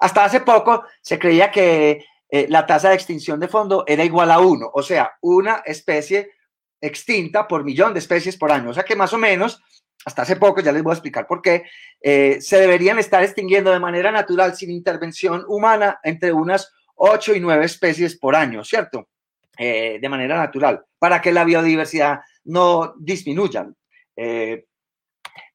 [0.00, 4.30] Hasta hace poco se creía que eh, la tasa de extinción de fondo era igual
[4.30, 6.32] a uno, o sea, una especie
[6.80, 8.70] extinta por millón de especies por año.
[8.70, 9.62] O sea que más o menos,
[10.04, 11.64] hasta hace poco, ya les voy a explicar por qué,
[12.00, 17.40] eh, se deberían estar extinguiendo de manera natural sin intervención humana entre unas 8 y
[17.40, 19.08] 9 especies por año, ¿cierto?
[19.56, 23.66] Eh, de manera natural, para que la biodiversidad no disminuya.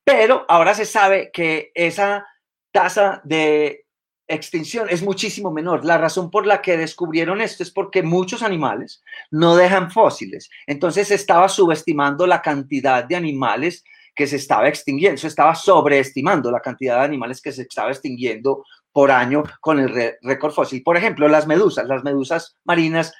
[0.04, 2.26] Pero ahora se sabe que esa
[2.72, 3.83] tasa de
[4.34, 5.86] extinción es muchísimo menor.
[5.86, 10.50] La razón por la que descubrieron esto es porque muchos animales no dejan fósiles.
[10.68, 13.84] Entonces estaba subestimando la cantidad de animales
[14.16, 18.64] que se estaba extinguiendo, se estaba sobreestimando la cantidad de animales que se estaba extinguiendo
[18.92, 20.84] por año con el récord fósil.
[20.84, 23.14] Por ejemplo, las medusas, las medusas marinas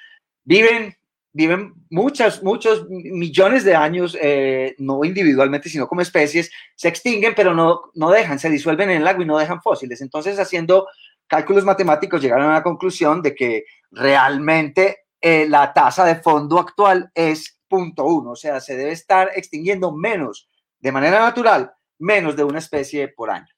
[0.44, 0.96] viven
[1.34, 7.52] viven muchos, muchos millones de años, eh, no individualmente, sino como especies, se extinguen, pero
[7.52, 10.00] no, no dejan, se disuelven en el agua y no dejan fósiles.
[10.00, 10.86] Entonces, haciendo
[11.26, 17.10] cálculos matemáticos, llegaron a la conclusión de que realmente eh, la tasa de fondo actual
[17.14, 22.60] es 0.1, o sea, se debe estar extinguiendo menos, de manera natural, menos de una
[22.60, 23.48] especie por año.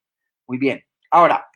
[0.47, 0.83] Muy bien.
[1.11, 1.47] Ahora,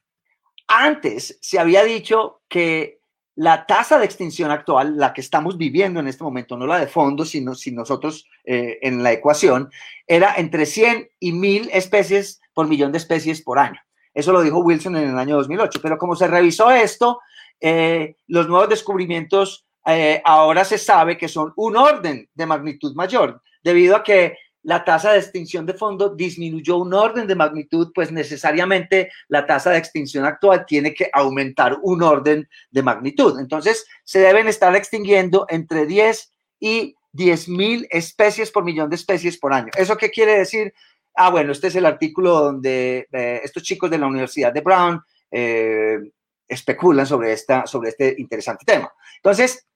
[0.68, 2.99] antes se había dicho que
[3.36, 6.86] la tasa de extinción actual, la que estamos viviendo en este momento, no la de
[6.86, 9.70] fondo, sino si nosotros eh, en la ecuación,
[10.06, 13.80] era entre 100 y 1000 especies por millón de especies por año.
[14.12, 15.80] Eso lo dijo Wilson en el año 2008.
[15.82, 17.20] Pero como se revisó esto,
[17.60, 23.42] eh, los nuevos descubrimientos eh, ahora se sabe que son un orden de magnitud mayor,
[23.62, 28.12] debido a que la tasa de extinción de fondo disminuyó un orden de magnitud, pues
[28.12, 33.40] necesariamente la tasa de extinción actual tiene que aumentar un orden de magnitud.
[33.40, 39.38] Entonces, se deben estar extinguiendo entre 10 y 10 mil especies por millón de especies
[39.38, 39.70] por año.
[39.76, 40.72] ¿Eso qué quiere decir?
[41.14, 45.02] Ah, bueno, este es el artículo donde eh, estos chicos de la Universidad de Brown
[45.30, 45.98] eh,
[46.46, 48.92] especulan sobre, esta, sobre este interesante tema.
[49.16, 49.66] Entonces,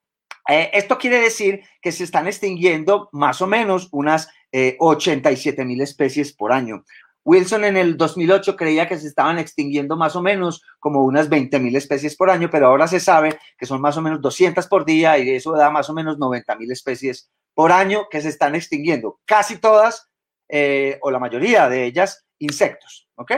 [0.48, 5.80] eh, esto quiere decir que se están extinguiendo más o menos unas 87 eh, mil
[5.80, 6.84] especies por año.
[7.24, 11.58] Wilson en el 2008 creía que se estaban extinguiendo más o menos como unas 20
[11.58, 14.84] mil especies por año, pero ahora se sabe que son más o menos 200 por
[14.84, 18.54] día y eso da más o menos 90 mil especies por año que se están
[18.54, 19.20] extinguiendo.
[19.24, 20.10] Casi todas,
[20.48, 23.08] eh, o la mayoría de ellas, insectos.
[23.16, 23.32] ¿Ok?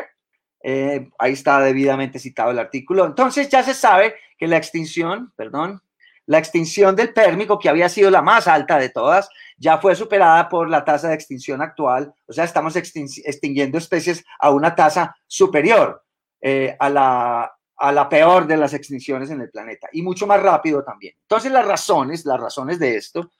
[1.18, 3.06] ahí está debidamente citado el artículo.
[3.06, 5.80] Entonces ya se sabe que la extinción, perdón,
[6.26, 10.48] la extinción del pérmico, que había sido la más alta de todas, ya fue superada
[10.48, 12.12] por la tasa de extinción actual.
[12.26, 16.02] O sea, estamos extinguiendo especies a una tasa superior
[16.40, 20.42] eh, a, la, a la peor de las extinciones en el planeta y mucho más
[20.42, 21.14] rápido también.
[21.22, 23.30] Entonces, las razones, las razones de esto,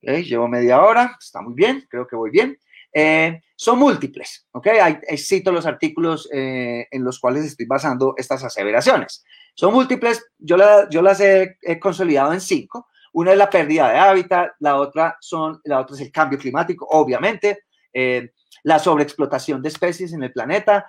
[0.00, 2.58] llevo media hora, está muy bien, creo que voy bien.
[2.92, 4.66] Eh, son múltiples, ¿ok?
[4.80, 9.24] Hay, cito los artículos eh, en los cuales estoy basando estas aseveraciones.
[9.54, 10.56] Son múltiples, yo,
[10.90, 12.88] yo las he, consolidado en cinco.
[13.12, 16.86] Una es la pérdida de hábitat, la otra, son, la otra es el cambio climático,
[16.88, 18.30] obviamente, eh,
[18.62, 20.86] la sobreexplotación de especies en el planeta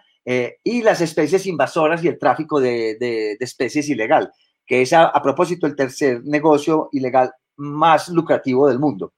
[0.63, 4.31] y las especies invasoras y el tráfico de, especies ilegal,
[4.63, 9.13] que es a propósito el tercer negocio ilegal más lucrativo del mundo.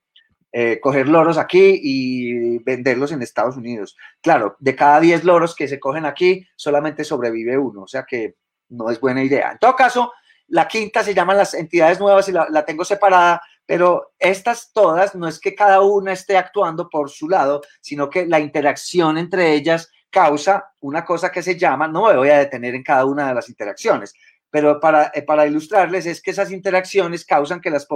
[0.53, 3.95] Eh, coger loros aquí y venderlos en Estados Unidos.
[4.21, 8.35] Claro, de cada 10 loros que se cogen aquí, solamente sobrevive uno, o sea que
[8.67, 9.53] no es buena idea.
[9.53, 10.11] En todo caso,
[10.47, 15.25] la quinta se llaman las entidades nuevas y la, tengo separada, pero estas todas no
[15.29, 19.89] es que cada una esté actuando por su lado, sino que la interacción entre ellas
[20.09, 23.35] causa una cosa que se llama, no me voy a detener en cada una de
[23.35, 24.13] las interacciones,
[24.49, 27.87] pero para, eh, para ilustrarles es que esas interacciones causan que las,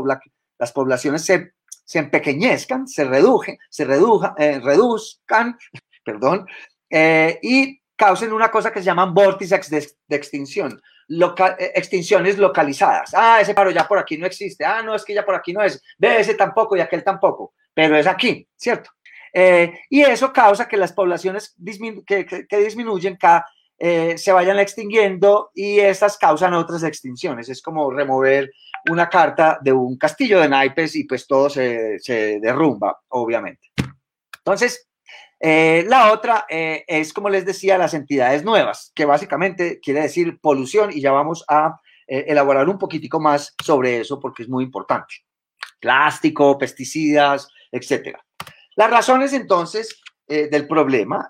[0.58, 1.55] las poblaciones se
[1.86, 5.58] se empequeñezcan, se redujen, se reduja, eh, reduzcan,
[6.04, 6.46] perdón,
[6.90, 13.12] eh, y causen una cosa que se llaman vórtices de, extinción, eh, extinciones localizadas.
[13.14, 14.66] Ah, ese paro ya por aquí no existe.
[14.66, 15.82] Ah, no, es que ya por aquí no es.
[15.98, 18.90] Ve, ese tampoco y aquel tampoco, pero es aquí, ¿cierto?
[19.90, 21.58] y eso causa que las poblaciones
[22.08, 23.46] que, que, disminuyen cada,
[23.78, 27.50] se vayan extinguiendo y estas causan otras extinciones.
[27.50, 28.50] Es como remover
[28.90, 32.00] una carta de un castillo de naipes y pues todo se,
[32.42, 33.72] derrumba, obviamente.
[34.38, 34.88] Entonces,
[35.40, 40.40] eh, la otra eh, es, como les decía, las entidades nuevas, que básicamente quiere decir
[40.40, 44.64] polución y ya vamos a eh, elaborar un poquitico más sobre eso porque es muy
[44.64, 45.16] importante.
[45.80, 48.24] Plástico, pesticidas, etcétera.
[48.76, 51.28] Las razones entonces del problema,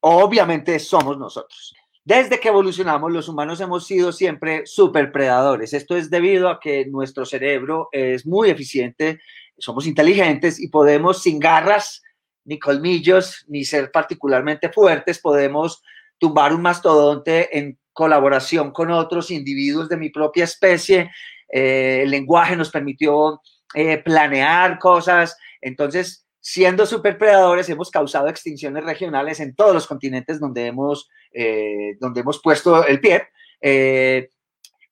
[0.00, 1.74] obviamente somos nosotros.
[2.04, 5.72] Desde que evolucionamos, los humanos hemos sido siempre superpredadores.
[5.72, 9.20] Esto es debido a que nuestro cerebro es muy eficiente,
[9.56, 12.02] somos inteligentes y podemos, sin garras,
[12.44, 15.82] ni colmillos, ni ser particularmente fuertes, podemos
[16.18, 21.10] tumbar un mastodonte en colaboración con otros individuos de mi propia especie.
[21.48, 23.40] Eh, el lenguaje nos permitió
[23.74, 25.38] eh, planear cosas.
[25.62, 32.20] Entonces, siendo superpredadores, hemos causado extinciones regionales en todos los continentes donde hemos, eh, donde
[32.20, 33.28] hemos puesto el pie.
[33.62, 34.28] Eh,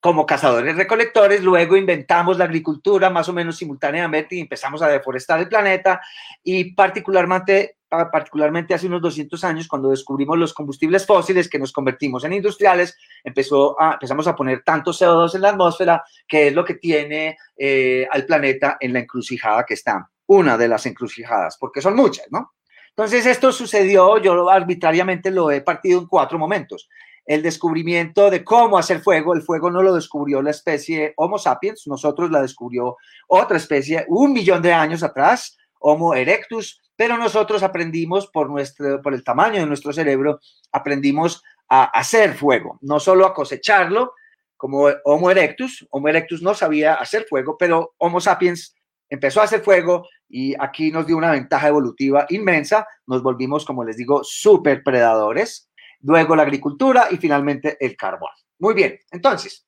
[0.01, 5.41] como cazadores recolectores, luego inventamos la agricultura más o menos simultáneamente y empezamos a deforestar
[5.41, 6.01] el planeta
[6.43, 12.25] y particularmente, particularmente hace unos 200 años cuando descubrimos los combustibles fósiles que nos convertimos
[12.25, 16.77] en industriales, empezó empezamos a poner tanto CO2 en la atmósfera que es lo que
[16.77, 21.95] tiene eh, al planeta en la encrucijada que está, una de las encrucijadas, porque son
[21.95, 22.53] muchas, ¿no?
[22.91, 26.89] Entonces esto sucedió, yo arbitrariamente lo he partido en cuatro momentos
[27.25, 29.35] el descubrimiento de cómo hacer fuego.
[29.35, 32.97] El fuego no lo descubrió la especie Homo sapiens, nosotros la descubrió
[33.29, 39.15] otra especie un millón de años atrás, Homo erectus, pero nosotros aprendimos por, nuestro, por
[39.15, 44.15] el tamaño de nuestro cerebro, aprendimos a hacer fuego, no solo a cosecharlo,
[44.57, 45.87] como Homo erectus.
[45.91, 48.77] Homo erectus no sabía hacer fuego, pero Homo sapiens
[49.13, 52.87] empezó a hacer fuego y aquí nos dio una ventaja evolutiva inmensa.
[53.07, 55.69] Nos volvimos, como les digo, super predadores
[56.01, 58.31] luego la agricultura y finalmente el carbón.
[58.59, 59.67] Muy bien, entonces,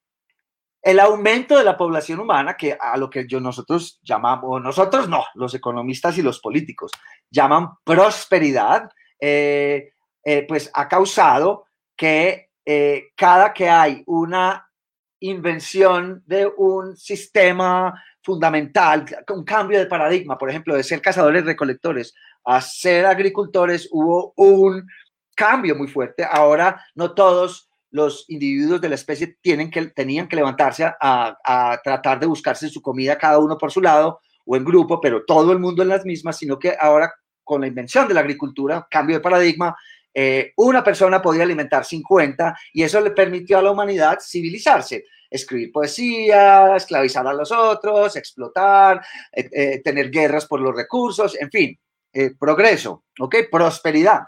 [0.82, 5.24] el aumento de la población humana, que a lo que yo nosotros llamamos, nosotros no,
[5.34, 6.90] los economistas y los políticos
[7.30, 8.90] llaman prosperidad,
[9.20, 9.92] eh,
[10.24, 11.66] eh, pues ha causado
[11.96, 14.70] que eh, cada que hay una
[15.20, 22.14] invención de un sistema fundamental, un cambio de paradigma, por ejemplo, de ser cazadores recolectores
[22.44, 24.86] a ser agricultores, hubo un
[25.34, 26.26] cambio muy fuerte.
[26.28, 32.18] Ahora no todos los individuos de la especie tienen que, tenían que levantarse a, tratar
[32.18, 35.58] de buscarse su comida cada uno por su lado o en grupo, pero todo el
[35.58, 37.12] mundo en las mismas, sino que ahora
[37.42, 39.76] con la invención de la agricultura, cambio de paradigma,
[40.12, 45.04] eh, una persona podía alimentar 50 y eso le permitió a la humanidad civilizarse,
[45.34, 51.50] escribir poesía, esclavizar a los otros, explotar, eh, eh, tener guerras por los recursos, en
[51.50, 51.78] fin,
[52.38, 53.36] progreso, ¿ok?
[53.50, 54.22] Prosperidad.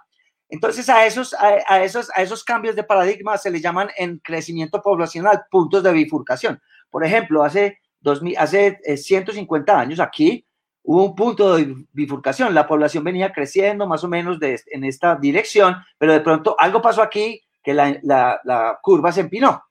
[0.48, 4.80] Entonces a esos, a, esos, a esos cambios de paradigma se le llaman en crecimiento
[4.80, 6.61] poblacional puntos de bifurcación.
[6.90, 10.46] Por ejemplo, hace, 2000, hace 150 eh, años aquí
[10.82, 12.54] hubo un punto de bifurcación.
[12.54, 17.02] La población venía creciendo más o menos en esta dirección, pero de pronto algo pasó
[17.02, 19.64] aquí que la, la, curva se empinó.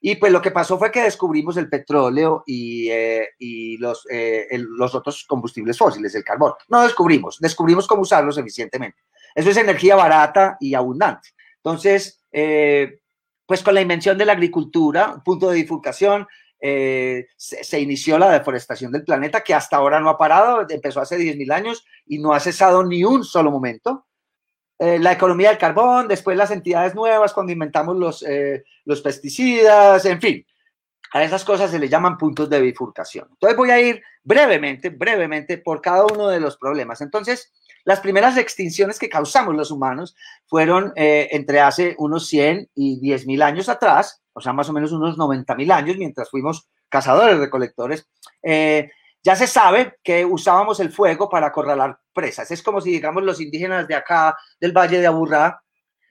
[0.00, 4.46] Y pues lo que pasó fue que descubrimos el petróleo y, eh, y los, eh,
[4.52, 6.52] los otros combustibles fósiles, el carbón.
[6.68, 8.98] No descubrimos, descubrimos cómo usarlos eficientemente.
[9.34, 11.30] Eso es energía barata y abundante.
[11.56, 13.00] Entonces, eh,
[13.46, 16.26] pues con la invención de la agricultura, punto de bifurcación,
[16.60, 21.16] eh, se, inició la deforestación del planeta, que hasta ahora no ha parado, empezó hace
[21.16, 24.07] 10.000 años y no ha cesado ni un solo momento.
[24.78, 28.24] Eh, la economía del carbón, después las entidades nuevas, cuando inventamos los,
[28.84, 30.46] los pesticidas, en fin,
[31.12, 33.28] a esas cosas se le llaman puntos de bifurcación.
[33.30, 37.00] Entonces voy a ir brevemente, brevemente por cada uno de los problemas.
[37.00, 37.52] Entonces,
[37.84, 40.14] las primeras extinciones que causamos los humanos
[40.46, 44.72] fueron eh, entre hace unos 100 y 10 mil años atrás, o sea, más o
[44.72, 48.06] menos unos 90 mil años, mientras fuimos cazadores, recolectores.
[48.42, 48.90] Eh,
[49.22, 52.50] ya se sabe que usábamos el fuego para acorralar presas.
[52.50, 55.62] Es como si, digamos, los indígenas de acá, del Valle de Aburrá,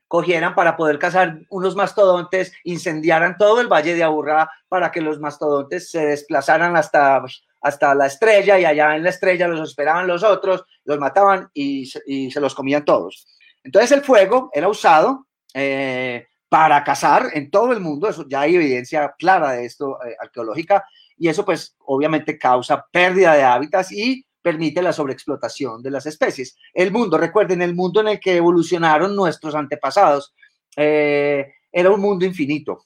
[0.08, 5.20] cogieran para poder cazar unos mastodontes, incendiaran todo el Valle de Aburrá para que los
[5.20, 7.24] mastodontes se desplazaran hasta
[7.62, 11.86] hasta la estrella y allá en la estrella los esperaban los otros, los mataban y,
[11.86, 13.28] se los comían todos.
[13.64, 18.56] Entonces el fuego era usado eh, para cazar en todo el mundo, eso ya hay
[18.56, 20.86] evidencia clara de esto eh, arqueológica
[21.18, 26.58] y eso pues obviamente causa pérdida de hábitats y permite la sobreexplotación de las especies.
[26.74, 30.34] El mundo, recuerden, el mundo en el que evolucionaron nuestros antepasados
[30.76, 32.86] eh, era un mundo infinito,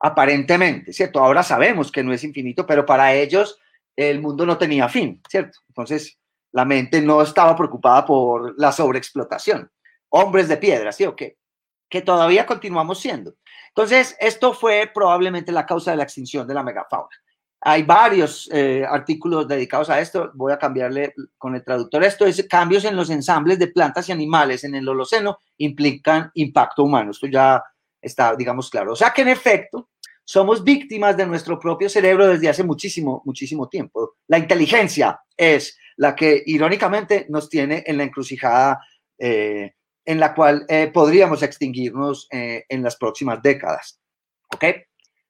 [0.00, 1.20] aparentemente, ¿cierto?
[1.20, 3.58] Ahora sabemos que no es infinito, pero para ellos
[3.94, 5.58] el mundo no tenía fin, ¿cierto?
[5.68, 6.18] Entonces,
[6.52, 9.70] la mente no estaba preocupada por la sobreexplotación.
[10.10, 11.36] Hombres de piedra, ¿sí o qué?
[11.90, 13.34] Que todavía continuamos siendo.
[13.68, 17.10] Entonces, esto fue probablemente la causa de la extinción de la megafauna.
[17.60, 20.30] Hay varios eh, artículos dedicados a esto.
[20.34, 22.04] Voy a cambiarle con el traductor.
[22.04, 26.84] Esto es cambios en los ensambles de plantas y animales en el Holoceno implican impacto
[26.84, 27.10] humano.
[27.10, 27.62] Esto ya
[28.00, 28.92] está, digamos, claro.
[28.92, 29.88] O sea que en efecto,
[30.22, 34.14] somos víctimas de nuestro propio cerebro desde hace muchísimo, muchísimo tiempo.
[34.28, 38.80] La inteligencia es la que irónicamente nos tiene en la encrucijada
[39.18, 39.72] eh,
[40.04, 43.98] en la cual eh, podríamos extinguirnos en las próximas décadas.
[44.54, 44.64] ¿Ok?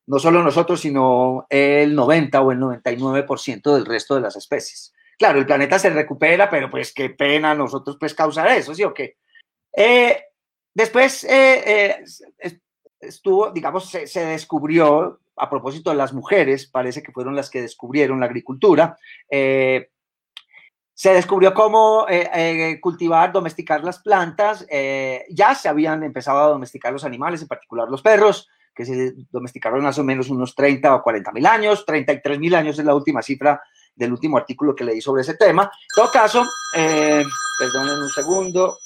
[0.06, 4.94] No solo nosotros, sino el 90 o el 99% del resto de las especies.
[5.18, 8.94] Claro, el planeta se recupera, pero pues qué pena nosotros pues causar eso, ¿sí o
[8.94, 9.16] qué?
[10.74, 11.26] después,
[13.00, 18.20] estuvo, digamos, se, descubrió, a propósito de las mujeres, parece que fueron las que descubrieron
[18.20, 18.96] la agricultura,
[19.30, 19.90] eh,
[20.94, 24.66] se descubrió cómo eh, eh, cultivar, domesticar las plantas,
[25.28, 29.82] ya se habían empezado a domesticar los animales, en particular los perros, que se domesticaron
[29.82, 33.22] más o menos unos 30 o 40 mil años, 33 mil años es la última
[33.22, 33.60] cifra
[33.94, 35.62] del último artículo que leí sobre ese tema.
[35.62, 36.44] En todo caso,
[36.76, 37.24] eh,
[37.58, 38.76] perdonen un segundo.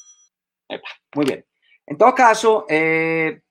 [1.16, 1.44] Muy bien.
[1.86, 3.42] En todo caso, eh,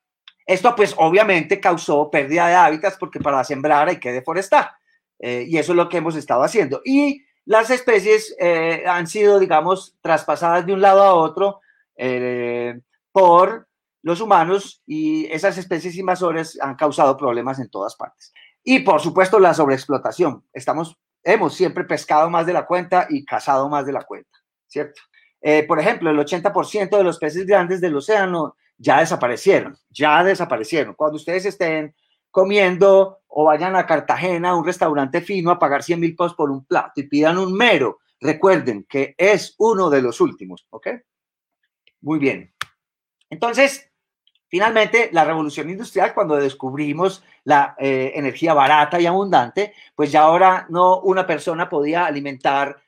[0.46, 4.72] esto pues obviamente causó pérdida de hábitats porque para sembrar hay que deforestar.
[5.20, 6.82] Eh, y eso es lo que hemos estado haciendo.
[6.86, 11.60] Y las especies eh, han sido, digamos, traspasadas de un lado a otro
[13.12, 13.69] por
[14.02, 18.34] los humanos y esas especies invasoras han causado problemas en todas partes.
[18.64, 20.46] Y por supuesto la sobreexplotación.
[20.54, 24.38] Estamos, hemos siempre pescado más de la cuenta y cazado más de la cuenta,
[24.68, 25.02] ¿cierto?
[25.42, 30.94] Eh, por ejemplo, el 80% de los peces grandes del océano ya desaparecieron, ya desaparecieron.
[30.96, 31.96] Cuando ustedes estén
[32.32, 36.52] comiendo o vayan a Cartagena, a un restaurante fino, a pagar 100 mil pesos por
[36.52, 40.88] un plato y pidan un mero, recuerden que es uno de los últimos, ¿ok?
[42.02, 42.54] Muy bien.
[43.30, 43.89] Entonces,
[44.50, 50.66] finalmente, la revolución industrial, cuando descubrimos la eh, energía barata y abundante, pues ya ahora
[50.70, 52.82] no una persona podía alimentar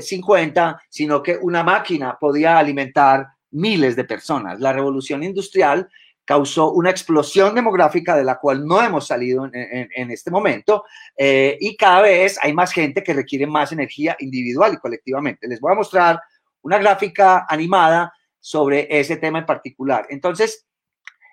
[0.00, 4.60] 50, eh, sino que una máquina podía alimentar miles de personas.
[4.60, 5.88] La revolución industrial
[6.28, 10.84] causó una explosión demográfica de la cual no hemos salido en, este momento
[11.16, 15.48] eh, y cada vez hay más gente que requiere más energía individual y colectivamente.
[15.48, 16.20] Les voy a mostrar
[16.60, 20.06] una gráfica animada sobre ese tema en particular.
[20.10, 20.66] Entonces,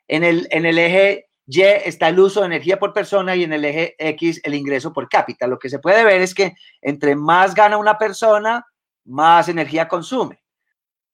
[0.07, 3.53] en el, en el eje y está el uso de energía por persona y en
[3.53, 5.47] el eje X el ingreso por cápita.
[5.47, 8.65] Lo que se puede ver es que entre más gana una persona,
[9.05, 10.41] más energía consume.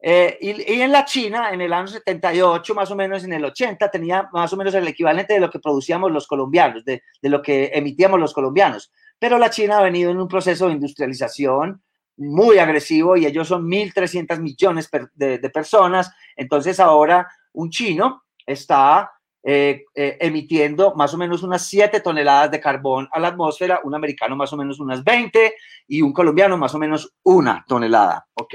[0.04, 3.92] Eh, y, en la China, en el año 78, más o menos en el 80,
[3.92, 7.70] tenía más o menos el equivalente de lo que producíamos los colombianos, de, lo que
[7.74, 8.92] emitíamos los colombianos.
[9.20, 11.84] Pero la China ha venido en un proceso de industrialización
[12.18, 16.12] muy agresivo y ellos son 1.300 millones de, de personas.
[16.36, 19.12] Entonces ahora un chino está
[19.44, 23.96] eh, eh, emitiendo más o menos unas 7 toneladas de carbón a la atmósfera, un
[23.96, 25.56] americano más o menos unas 20
[25.88, 28.54] y un colombiano más o menos una tonelada, ¿ok?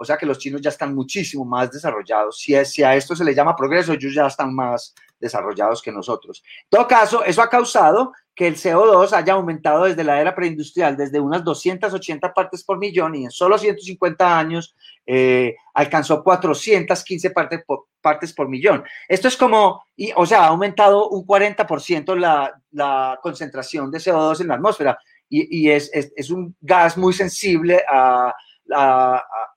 [0.00, 2.38] O sea que los chinos ya están muchísimo más desarrollados.
[2.40, 6.42] Si, si a esto se le llama progreso, ellos ya están más desarrollados que nosotros.
[6.62, 10.96] En todo caso, eso ha causado que el CO2 haya aumentado desde la era preindustrial,
[10.96, 14.74] desde unas 280 partes por millón y en solo 150 años
[15.04, 18.82] eh, alcanzó 415 partes por, partes por millón.
[19.06, 24.40] Esto es como, y, o sea, ha aumentado un 40% la, la concentración de CO2
[24.40, 24.98] en la atmósfera
[25.28, 28.34] y, y es, es, es, un gas muy sensible a,
[28.74, 29.49] a, a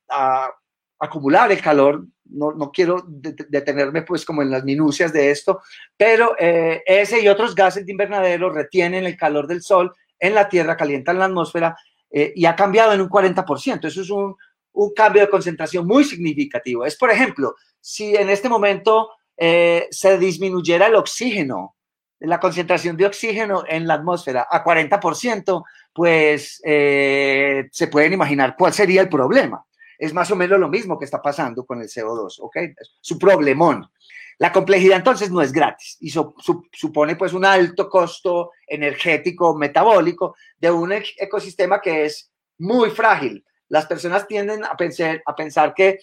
[1.00, 5.62] acumular el calor no, no quiero detenerme pues como en las minucias de esto,
[5.96, 10.50] pero eh, ese y otros gases de invernadero retienen el calor del sol en la
[10.50, 11.78] Tierra, calientan la atmósfera
[12.10, 13.86] eh, y ha cambiado en un 40%.
[13.86, 14.36] Eso es un,
[14.72, 16.86] un, cambio de concentración muy significativo.
[16.86, 21.76] Es, por ejemplo, si en este momento eh, se disminuyera el oxígeno,
[22.20, 29.02] la concentración de oxígeno en la atmósfera a 40%, pues se pueden imaginar cuál sería
[29.02, 29.64] el problema
[30.04, 32.58] es más o menos lo mismo que está pasando con el CO2, ¿ok?
[33.00, 33.90] Su problemón.
[34.38, 40.72] La complejidad entonces no es gratis y supone pues un alto costo energético, metabólico de
[40.72, 43.46] un ecosistema que es muy frágil.
[43.70, 46.00] Las personas tienden a pensar, a pensar que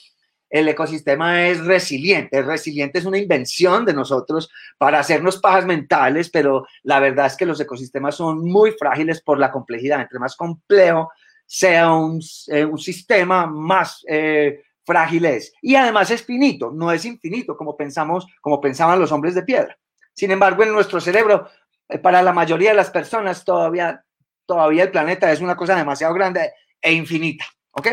[0.49, 2.41] el ecosistema es resiliente.
[2.41, 7.45] resiliente es una invención de nosotros para hacernos pajas mentales, pero la verdad es que
[7.45, 10.01] los ecosistemas son muy frágiles por la complejidad.
[10.01, 11.11] Entre más complejo
[11.53, 15.53] sea un, eh, un sistema más eh, frágil es.
[15.61, 19.77] Y además es finito, no es infinito como pensamos, como pensaban los hombres de piedra.
[20.15, 21.49] Sin embargo, en nuestro cerebro,
[21.89, 24.05] eh, para la mayoría de las personas, todavía,
[24.47, 27.47] todavía el planeta es una cosa demasiado grande e infinita.
[27.73, 27.89] ¿Ok?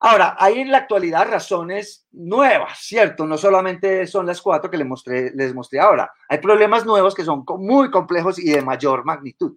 [0.00, 3.24] Ahora, hay en la actualidad razones nuevas, ¿cierto?
[3.24, 6.12] No solamente son las cuatro que les mostré, les mostré ahora.
[6.28, 9.56] Hay problemas nuevos que son muy complejos y de mayor magnitud.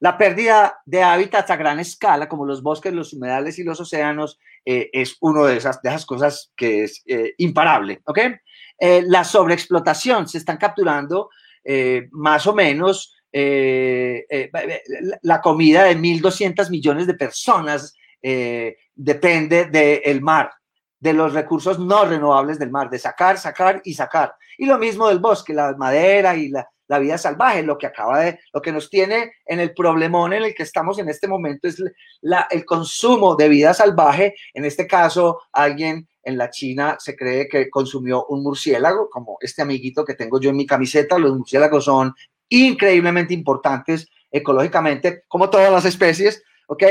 [0.00, 4.38] La pérdida de hábitats a gran escala, como los bosques, los humedales y los océanos,
[4.64, 8.00] eh, es una de esas, de esas cosas que es eh, imparable.
[8.04, 8.18] ¿ok?
[8.78, 11.30] Eh, la sobreexplotación, se están capturando
[12.10, 17.96] más o menos la comida de 1.200 millones de personas
[18.94, 20.50] depende del mar,
[21.00, 24.34] de los recursos no renovables del mar, de sacar, sacar y sacar.
[24.58, 27.62] Y lo mismo del bosque, la madera y la, la vida salvaje.
[27.62, 30.98] Lo que acaba de, lo que nos tiene en el problemón en el que estamos
[30.98, 31.82] en este momento es
[32.20, 34.34] la, el consumo de vida salvaje.
[34.52, 39.62] En este caso, alguien en la China se cree que consumió un murciélago, como este
[39.62, 41.18] amiguito que tengo yo en mi camiseta.
[41.18, 42.14] Los murciélagos son
[42.48, 46.82] increíblemente importantes ecológicamente, como todas las especies, ¿ok?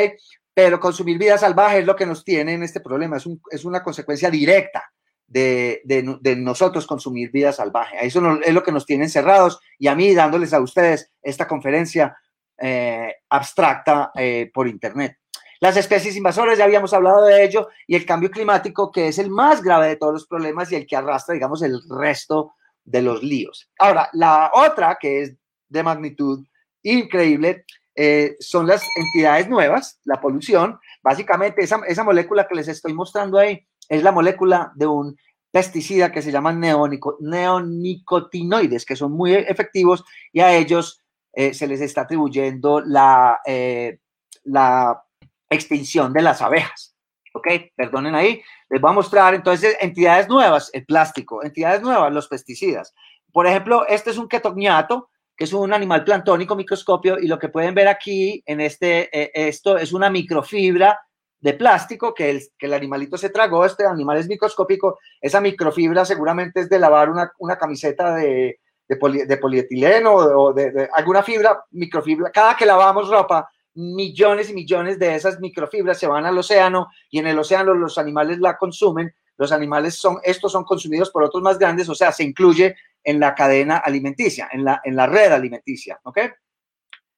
[0.53, 3.65] Pero consumir vida salvaje es lo que nos tiene en este problema, es, un, es
[3.65, 4.92] una consecuencia directa
[5.27, 7.97] de, nosotros consumir vida salvaje.
[8.05, 12.17] Eso es lo que nos tiene encerrados y a mí dándoles a ustedes esta conferencia
[12.57, 15.17] eh, abstracta eh, por Internet.
[15.59, 19.29] Las especies invasoras, ya habíamos hablado de ello, y el cambio climático, que es el
[19.29, 23.23] más grave de todos los problemas y el que arrastra, digamos, el resto de los
[23.23, 23.69] líos.
[23.79, 25.35] Ahora, la otra, que es
[25.69, 26.45] de magnitud
[26.81, 27.65] increíble,
[27.95, 30.79] eh, son las entidades nuevas, la polución.
[31.01, 35.15] Básicamente, esa, esa molécula que les estoy mostrando ahí es la molécula de un
[35.53, 40.99] pesticida que se llaman neonicotinoides, que son muy efectivos y a ellos
[41.31, 43.99] eh, se les está atribuyendo la, eh,
[44.45, 45.03] la
[45.49, 46.95] extinción de las abejas.
[47.35, 47.47] ¿Ok?
[47.75, 48.41] Perdonen ahí.
[48.69, 52.95] Les voy a mostrar entonces entidades nuevas, el plástico, entidades nuevas, los pesticidas.
[53.31, 57.49] Por ejemplo, este es un ketognato, que es un animal plantónico microscopio y lo que
[57.49, 60.99] pueden ver aquí en este, eh, esto es una microfibra
[61.43, 66.05] de plástico que el, que el animalito se tragó, este animal es microscópico, esa microfibra
[66.05, 72.31] seguramente es de lavar una, una camiseta de, de, polietileno o de, alguna fibra, microfibra,
[72.31, 77.19] cada que lavamos ropa, millones y millones de esas microfibras se van al océano y
[77.19, 81.43] en el océano los animales la consumen, los animales son, estos son consumidos por otros
[81.43, 85.33] más grandes, o sea, se incluye en la cadena alimenticia, en la, en la red
[85.33, 86.19] alimenticia, ¿ok?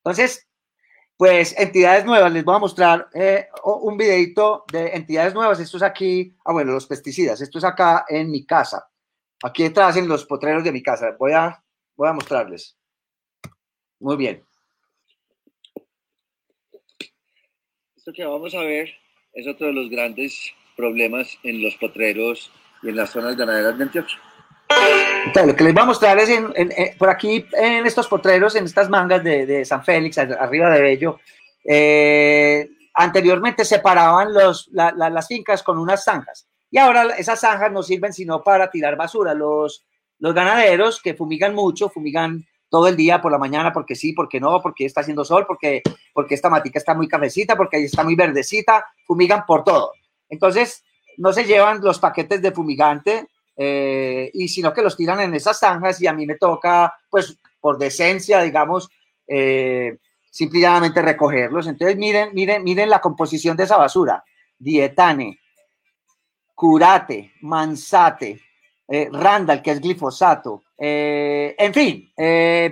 [0.04, 0.48] Entonces,
[1.18, 5.59] pues entidades nuevas, les voy a mostrar eh, un videito de entidades nuevas.
[5.59, 7.39] Esto es aquí, ah, bueno, los pesticidas.
[7.41, 8.89] Esto es acá en mi casa.
[9.43, 11.16] Aquí detrás en los potreros de mi casa.
[11.18, 11.63] Voy a,
[11.95, 12.78] voy a mostrarles.
[13.99, 14.43] Muy bien.
[17.95, 18.89] Esto que vamos a ver
[19.34, 22.51] es otro de los grandes problemas en los potreros
[22.84, 24.18] y en las zonas ganaderas de Antioquia
[25.45, 26.30] lo que les voy a mostrar es
[26.97, 31.20] por aquí, en estos potreros, en estas mangas de, San Félix, arriba de Bello,
[31.63, 36.47] eh, anteriormente separaban las fincas con unas zanjas.
[36.72, 39.34] Y ahora esas zanjas no sirven sino para tirar basura.
[39.34, 39.86] Los,
[40.20, 44.39] los ganaderos que fumigan mucho, fumigan todo el día por la mañana, porque sí, porque
[44.39, 45.82] no, porque está haciendo sol, porque,
[46.13, 49.93] porque esta matica está muy cafecita, porque está muy verdecita, fumigan por todo.
[50.28, 50.84] Entonces,
[51.18, 53.28] no se llevan los paquetes de fumigante
[53.58, 57.38] eh, y sino que los tiran en esas zanjas y a mí me toca, pues
[57.60, 58.89] por decencia, digamos,
[59.28, 59.97] eh,
[60.30, 61.68] simplemente recogerlos.
[61.68, 64.24] Entonces miren, miren, miren la composición de esa basura.
[64.58, 65.39] Dietane,
[66.53, 68.41] curate, mansate,
[68.88, 72.12] eh, randall, que es glifosato, eh, en fin,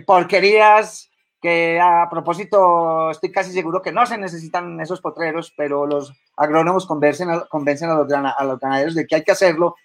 [0.05, 1.09] porquerías
[1.41, 6.85] que a propósito estoy casi seguro que no se necesitan esos potreros, pero los agrónomos
[6.85, 9.75] convencen convencen a, los, a los ganaderos de que hay que hacerlo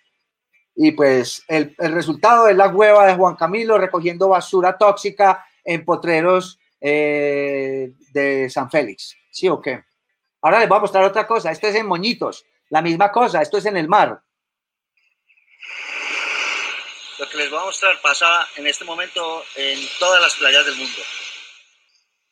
[0.80, 6.60] y pues el, resultado es la hueva de Juan Camilo recogiendo basura tóxica en potreros
[6.80, 9.16] eh, de San Félix.
[9.28, 9.82] ¿Sí o qué?
[10.40, 11.50] Ahora les voy a mostrar otra cosa.
[11.50, 12.46] Esto es en Moñitos.
[12.70, 13.42] La misma cosa.
[13.42, 14.22] Esto es en el mar.
[17.18, 20.76] Lo que les voy a mostrar pasa en este momento en todas las playas del
[20.76, 20.98] mundo.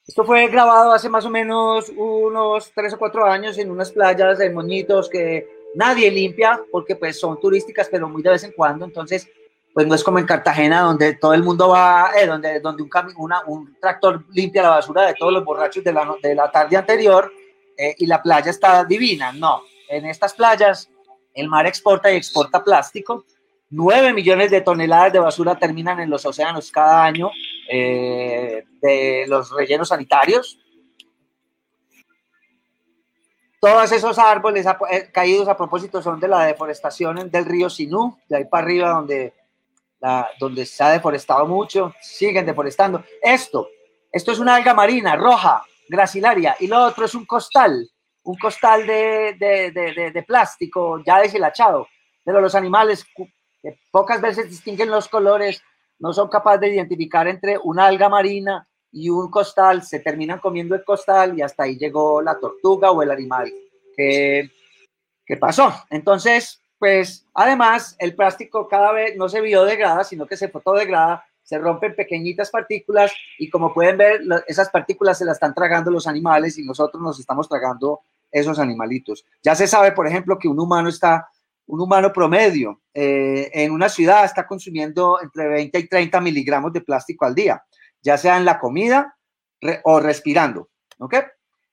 [0.07, 4.39] Esto fue grabado hace más o menos unos tres o cuatro años en unas playas
[4.39, 8.85] de Moñitos que nadie limpia porque pues son turísticas, pero muy de vez en cuando,
[8.85, 9.29] entonces
[9.75, 12.91] pues no es como en Cartagena donde todo el mundo va, eh, donde, donde un,
[13.19, 16.79] una, un tractor limpia la basura de todos los borrachos de la, de la tarde
[16.79, 17.31] anterior
[17.77, 20.89] eh, y la playa está divina, no, en estas playas
[21.35, 23.27] el mar exporta y exporta plástico,
[23.69, 27.31] 9 millones de toneladas de basura terminan en los océanos cada año
[27.71, 30.59] eh, de los rellenos sanitarios,
[33.67, 38.37] todos esos árboles eh, caídos a propósito son de la deforestación del río Sinú, de
[38.37, 38.91] ahí para arriba
[40.39, 43.03] donde, se ha deforestado mucho, siguen deforestando.
[43.21, 43.69] Esto,
[44.13, 47.91] esto es una alga marina roja, gracilaria, y lo otro es un costal,
[48.23, 51.89] un costal de, plástico ya deshilachado.
[52.25, 53.05] Pero los animales
[53.61, 55.61] que pocas veces distinguen los colores,
[55.99, 60.75] no son capaces de identificar entre una alga marina y un costal, se terminan comiendo
[60.75, 63.53] el costal y hasta ahí llegó la tortuga o el animal
[63.95, 64.51] que,
[65.27, 65.71] que pasó.
[65.91, 71.59] Entonces, pues además el plástico cada vez no se biodegrada, sino que se fotodegrada, se
[71.59, 76.57] rompen pequeñitas partículas y como pueden ver, esas partículas se las están tragando los animales
[76.57, 78.01] y nosotros nos estamos tragando
[78.33, 79.27] esos animalitos.
[79.43, 81.29] Ya se sabe, por ejemplo, que un humano está,
[81.67, 86.81] un humano promedio eh, en una ciudad está consumiendo entre 20 y 30 miligramos de
[86.81, 87.63] plástico al día
[88.07, 89.19] ya sea en la comida
[89.83, 90.71] o respirando.
[90.99, 91.17] ¿Ok?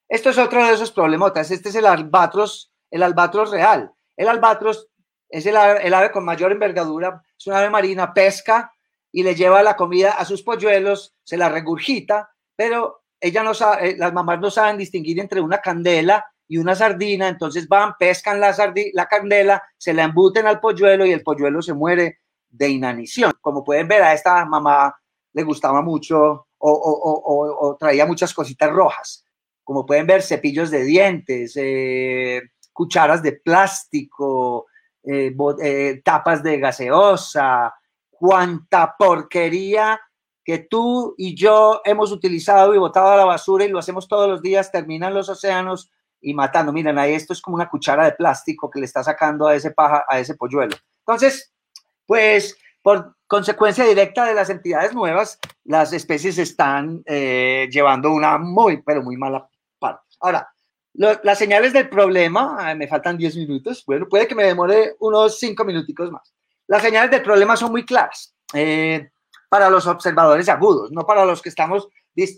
[0.10, 1.52] Esto es otro de esos problemotas.
[1.52, 3.92] Este es el albatros, el albatros real.
[4.18, 4.88] El albatros
[5.30, 8.72] es el ave, con mayor envergadura, es una ave marina, pesca
[9.12, 13.92] y le lleva la comida a sus polluelos, se la regurgita, pero ella no sabe,
[13.92, 18.40] eh, las mamás no saben distinguir entre una candela y una sardina, entonces van, pescan
[18.40, 18.56] la,
[18.94, 22.20] la candela, se la embuten al polluelo y el polluelo se muere
[22.50, 23.34] de inanición.
[23.40, 24.96] Como pueden ver, a esta mamá
[25.34, 29.26] le gustaba mucho o, traía muchas cositas rojas.
[29.64, 34.68] Como pueden ver, cepillos de dientes, eh, cucharas de plástico,
[35.04, 37.74] eh, eh, tapas de gaseosa,
[38.10, 40.00] cuanta porquería
[40.44, 44.30] que tú y yo hemos utilizado y botado a la basura y lo hacemos todos
[44.30, 46.74] los días, terminan los océanos y matando.
[46.74, 49.72] Miren, ahí esto es como una cuchara de plástico que le está sacando a ese
[49.72, 50.76] paja, a ese polluelo.
[51.00, 51.54] Entonces,
[52.06, 58.84] pues por consecuencia directa de las entidades nuevas, las especies están eh, llevando una muy,
[58.84, 60.04] pero muy mala parte.
[60.20, 60.48] Ahora,
[60.94, 65.64] las señales del problema, me faltan 10 minutos, bueno, puede que me demore unos 5
[65.64, 66.36] minuticos más.
[66.68, 69.10] Las señales del problema son muy claras eh,
[69.50, 71.88] para los observadores agudos, no para los que estamos,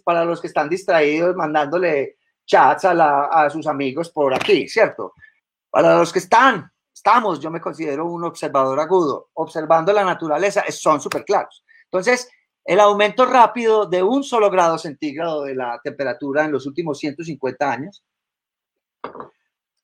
[0.05, 5.13] para los que están distraídos mandándole chats a sus amigos por aquí, ¿cierto?
[5.69, 6.71] Para los que están,
[7.05, 11.63] estamos, yo me considero un observador agudo, observando la naturaleza, son súper claros.
[11.83, 12.27] Entonces,
[12.63, 17.71] el aumento rápido de un solo grado centígrado de la temperatura en los últimos 150
[17.71, 18.03] años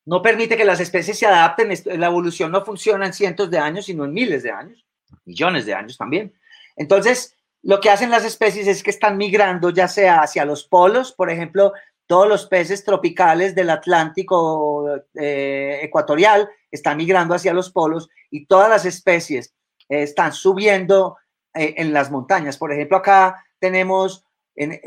[0.03, 1.71] no permite que las especies se adapten.
[1.99, 4.83] La evolución no funciona en cientos de años, sino en miles de años,
[5.23, 6.33] millones de años también.
[6.75, 11.11] Entonces, lo que hacen las especies es que están migrando ya sea hacia los polos,
[11.11, 11.73] por ejemplo,
[12.11, 18.69] todos los peces tropicales del Atlántico eh, ecuatorial están migrando hacia los polos y todas
[18.69, 19.53] las especies
[19.87, 21.15] eh, están subiendo
[21.53, 22.57] eh, en las montañas.
[22.57, 24.25] Por ejemplo, acá tenemos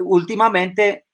[0.04, 1.06] últimamente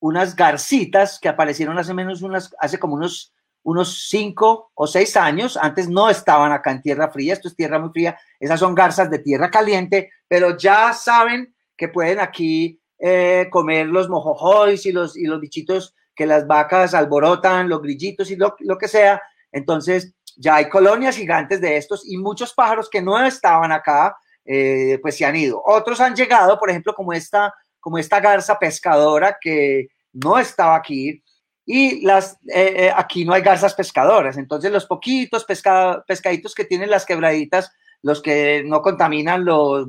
[0.00, 5.58] unas garcitas que aparecieron hace menos unas, hace como unos, unos cinco o seis años.
[5.58, 8.18] Antes no estaban acá en tierra fría, esto es tierra muy fría.
[8.40, 14.08] Esas son garzas de tierra caliente, pero ya saben que pueden aquí eh, comer los
[14.08, 18.78] mojojoys y los, y los bichitos que las vacas alborotan, los grillitos y lo, lo
[18.78, 19.20] que sea.
[19.52, 24.98] Entonces, ya hay colonias gigantes de estos y muchos pájaros que no estaban acá, eh,
[25.02, 25.62] pues se han ido.
[25.66, 31.22] Otros han llegado, por ejemplo, como esta, como esta garza pescadora que no estaba aquí
[31.66, 34.38] y las, eh, eh, aquí no hay garzas pescadoras.
[34.38, 37.70] Entonces los poquitos pescaditos que tienen las quebraditas,
[38.04, 39.88] los que no contaminan los,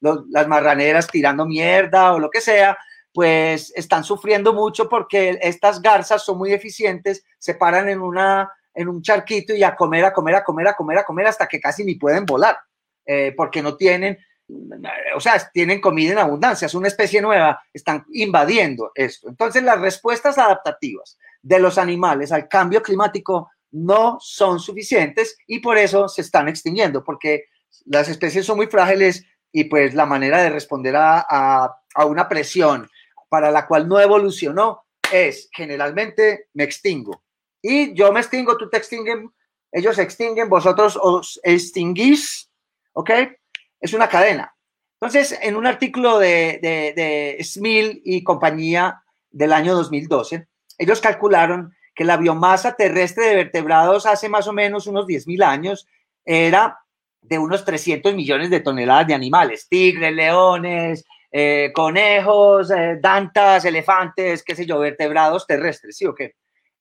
[0.00, 2.78] las marraneras tirando mierda o lo que sea,
[3.12, 8.88] pues están sufriendo mucho porque estas garzas son muy eficientes, se paran en, una, en
[8.88, 11.60] un charquito y a comer, a comer, a comer, a comer, a comer hasta que
[11.60, 12.56] casi ni pueden volar,
[13.04, 14.16] eh, porque no tienen
[15.14, 19.28] o sea, tienen comida en abundancia, es una especie nueva, están invadiendo esto.
[19.28, 25.78] Entonces, las respuestas adaptativas de los animales al cambio climático no son suficientes y por
[25.78, 27.46] eso se están extinguiendo, porque
[27.86, 32.88] las especies son muy frágiles y pues la manera de responder a, una presión
[33.28, 37.22] para la cual no evolucionó es generalmente me extingo.
[37.60, 39.30] Y yo me extingo, tú te extinguen,
[39.70, 42.50] ellos extinguen, vosotros os extinguís,
[42.92, 43.10] ¿ok?
[43.82, 44.54] es una cadena.
[45.00, 50.46] Entonces, en un artículo de, de, Smil y compañía del año 2012,
[50.78, 55.86] ellos calcularon que la biomasa terrestre de vertebrados hace más o menos unos 10.000 años
[56.24, 56.78] era
[57.20, 64.42] de unos 300 millones de toneladas de animales, tigres, leones, eh, conejos, eh, dantas, elefantes,
[64.42, 66.34] qué sé yo, vertebrados terrestres, ¿sí o qué?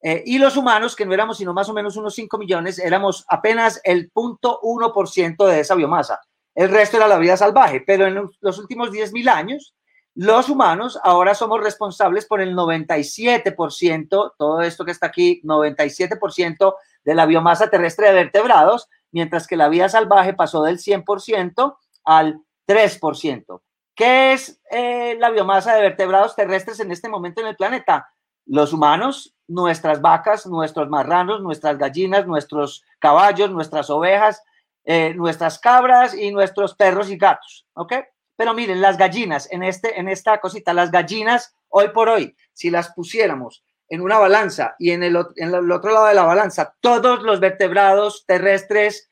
[0.04, 3.24] Eh, y los humanos, que no éramos sino más o menos unos 5 millones, éramos
[3.28, 6.20] apenas el 0.1% de esa biomasa
[6.56, 9.74] el resto era la vida salvaje, pero en los últimos 10.000 años,
[10.16, 17.16] los humanos ahora somos responsables por el 97%, todo esto que está aquí, 97% de
[17.16, 23.62] la biomasa terrestre de vertebrados, mientras que la vida salvaje pasó del 100% al 3%.
[23.96, 28.10] ¿Qué es eh, la biomasa de vertebrados terrestres en este momento en el planeta?
[28.46, 34.44] Los humanos, nuestras vacas, nuestros marranos, nuestras gallinas, nuestros caballos, nuestras ovejas,
[34.84, 37.94] eh, nuestras cabras y nuestros perros y gatos, ¿ok?
[38.42, 42.72] Pero miren, las gallinas, en, este, en esta cosita, las gallinas, hoy por hoy, si
[42.72, 47.40] las pusiéramos en una balanza y en el, otro lado de la balanza, todos los
[47.40, 49.12] vertebrados terrestres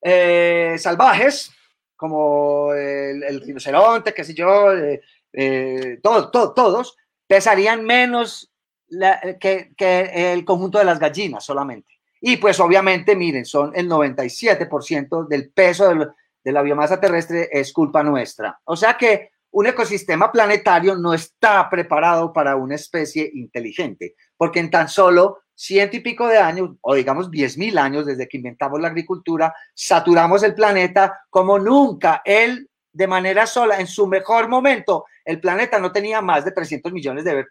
[0.00, 1.50] eh, salvajes,
[1.96, 6.96] como el, rinoceronte, qué sé yo, eh, todos, todos,
[7.26, 8.52] pesarían menos
[9.40, 11.98] que, que el conjunto de las gallinas solamente.
[12.20, 16.06] Y pues obviamente, miren, son el 97% del peso de,
[16.50, 18.58] la biomasa terrestre es culpa nuestra.
[18.64, 24.70] O sea que un ecosistema planetario no está preparado para una especie inteligente, porque en
[24.70, 28.80] tan solo ciento y pico de años, o digamos diez mil años desde que inventamos
[28.80, 32.22] la agricultura, saturamos el planeta como nunca.
[32.24, 36.92] Él, de manera sola, en su mejor momento, el planeta no tenía más de 300
[36.92, 37.46] millones de,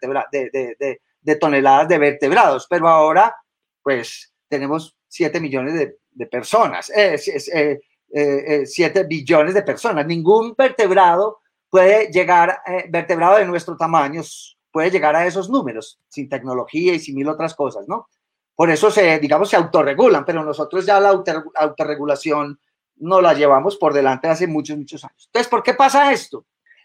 [1.22, 3.34] de toneladas de vertebrados, pero ahora
[3.82, 5.74] pues tenemos 7 millones
[6.10, 7.80] de, personas, 7 eh,
[8.12, 10.06] eh, billones de personas.
[10.06, 11.40] Ningún vertebrado
[11.70, 12.60] puede llegar,
[12.90, 14.22] vertebrado de nuestro tamaño,
[14.70, 18.08] puede llegar a esos números sin tecnología y sin mil otras cosas, ¿no?
[18.54, 21.22] Por eso se, digamos, se autorregulan, pero nosotros ya la
[21.54, 22.60] autorregulación
[22.96, 25.26] no la llevamos por delante hace muchos, muchos años.
[25.26, 26.44] Entonces, ¿por qué pasa esto?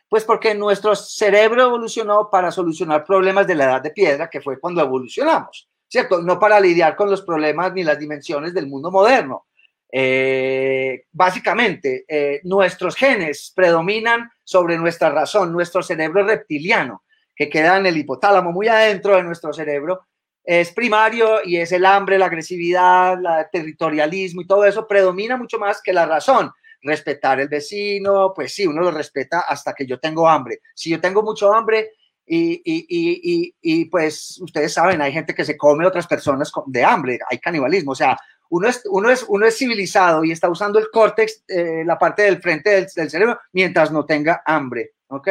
[0.09, 4.59] Pues porque nuestro cerebro evolucionó para solucionar problemas de la edad de piedra, que fue
[4.59, 6.21] cuando evolucionamos, ¿cierto?
[6.21, 9.46] No para lidiar con los problemas ni las dimensiones del mundo moderno.
[9.91, 17.03] Eh, básicamente, eh, nuestros genes predominan sobre nuestra razón, nuestro cerebro reptiliano,
[17.35, 20.07] que queda en el hipotálamo, muy adentro de nuestro cerebro,
[20.43, 25.59] es primario y es el hambre, la agresividad, el territorialismo y todo eso predomina mucho
[25.59, 26.51] más que la razón.
[26.81, 30.59] Respetar el vecino, pues sí, uno lo respeta hasta que yo tengo hambre.
[30.73, 31.91] Si yo tengo mucho hambre
[32.25, 37.39] y, y, pues ustedes saben, hay gente que se come otras personas de hambre, hay
[37.39, 38.17] canibalismo, o sea,
[38.49, 42.23] uno es, uno es, uno es civilizado y está usando el córtex, eh, la parte
[42.23, 45.29] del frente del, cerebro, mientras no tenga hambre, ¿ok?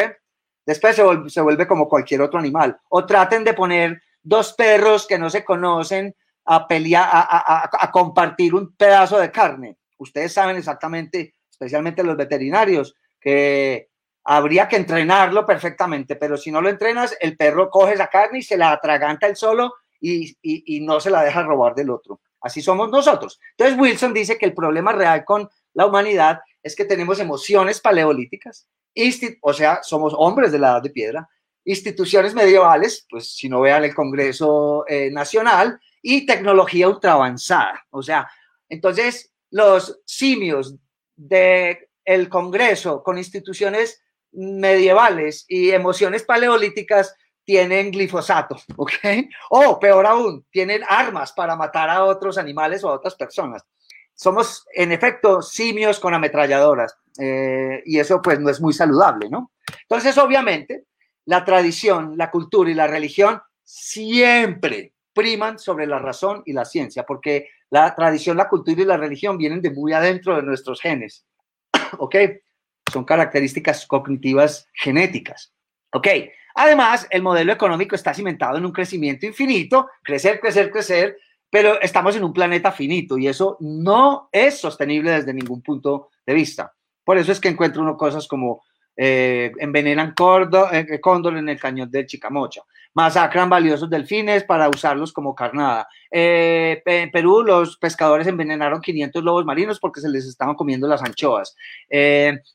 [0.64, 2.78] Después se vuelve, se vuelve como cualquier otro animal.
[2.88, 6.14] O traten de poner dos perros que no se conocen
[6.44, 9.78] a pelear, a, compartir un pedazo de carne.
[9.98, 13.88] Ustedes saben exactamente, especialmente los veterinarios, que
[14.24, 18.42] habría que entrenarlo perfectamente, pero si no lo entrenas, el perro coge esa carne y
[18.42, 22.20] se la atraganta él solo y, y, no se la deja robar del otro.
[22.46, 23.38] Así somos nosotros.
[23.56, 28.68] Entonces Wilson dice que el problema real con la humanidad es que tenemos emociones paleolíticas,
[29.42, 31.28] o sea, somos hombres de la edad de piedra,
[31.64, 37.84] instituciones medievales, pues si no vean el Congreso eh, Nacional, y tecnología ultra avanzada.
[37.90, 38.28] O sea,
[38.68, 40.76] entonces los simios
[41.16, 44.00] del el Congreso con instituciones
[44.32, 47.14] medievales y emociones paleolíticas
[47.46, 48.92] tienen glifosato, ¿ok?
[49.50, 53.64] O peor aún, tienen armas para matar a otros animales o a otras personas.
[54.14, 59.52] Somos, en efecto, simios con ametralladoras eh, y eso pues no es muy saludable, ¿no?
[59.82, 60.84] Entonces, obviamente,
[61.26, 67.04] la tradición, la cultura y la religión siempre priman sobre la razón y la ciencia,
[67.04, 71.26] porque la tradición, la cultura y la religión vienen de muy adentro de nuestros genes.
[71.98, 72.16] ¿Ok?
[72.92, 75.52] Son características cognitivas genéticas.
[75.92, 76.08] ¿Ok?
[76.58, 81.18] Además, el modelo económico está cimentado en un crecimiento infinito, crecer, crecer, crecer,
[81.50, 86.32] pero estamos en un planeta finito y eso no es sostenible desde ningún punto de
[86.32, 86.72] vista.
[87.04, 88.62] Por eso es que encuentro cosas como
[88.96, 92.62] eh, envenenan eh, eh, cóndor en el cañón del Chicamocha,
[92.96, 95.86] masacran valiosos delfines para usarlos como carnada.
[96.10, 101.54] en Perú los pescadores envenenaron 500 lobos marinos porque se les estaban comiendo las anchoas.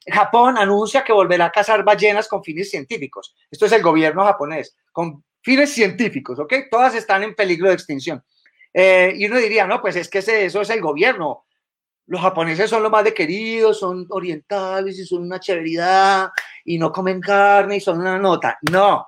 [0.08, 3.36] Japón anuncia que volverá a cazar ballenas con fines científicos.
[3.52, 6.54] Esto es el gobierno japonés, con fines científicos, ¿ok?
[6.72, 8.24] Todas están en peligro de extinción.
[8.74, 11.46] y uno diría, no, pues es que eso es el gobierno
[12.08, 16.30] los japoneses son lo más de queridos, son orientales y son una chéveridad
[16.66, 18.58] y no comen carne y son una nota.
[18.70, 19.08] No,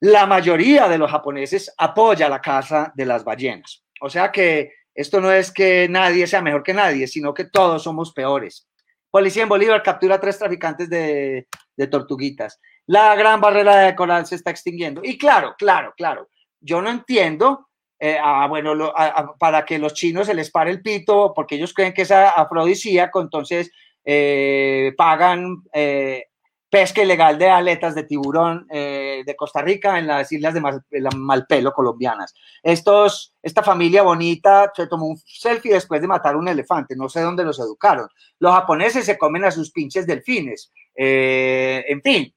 [0.00, 3.84] la mayoría de los japoneses apoya la caza de las ballenas.
[4.00, 7.82] O sea que esto no es que nadie sea mejor que nadie, sino que todos
[7.82, 8.66] somos peores.
[9.10, 11.46] Policía en Bolívar captura tres traficantes de,
[11.90, 12.60] tortuguitas.
[12.86, 15.00] La gran barrera de coral se está extinguiendo.
[15.04, 16.28] Y claro, claro, claro,
[16.60, 18.94] yo no entiendo eh, bueno,
[19.38, 23.20] para que los chinos se les pare el pito, porque ellos creen que es afrodisíaco,
[23.20, 23.70] entonces
[24.04, 26.29] eh, pagan eh,
[26.70, 32.34] pesca ilegal de aletas de tiburón de Costa Rica en las islas de Malpelo colombianas.
[32.62, 37.20] Estos, esta familia bonita se tomó un selfie después de matar un elefante, no sé
[37.20, 38.08] dónde los educaron.
[38.38, 40.70] Los japoneses se comen a sus pinches delfines.
[40.94, 42.32] en fin,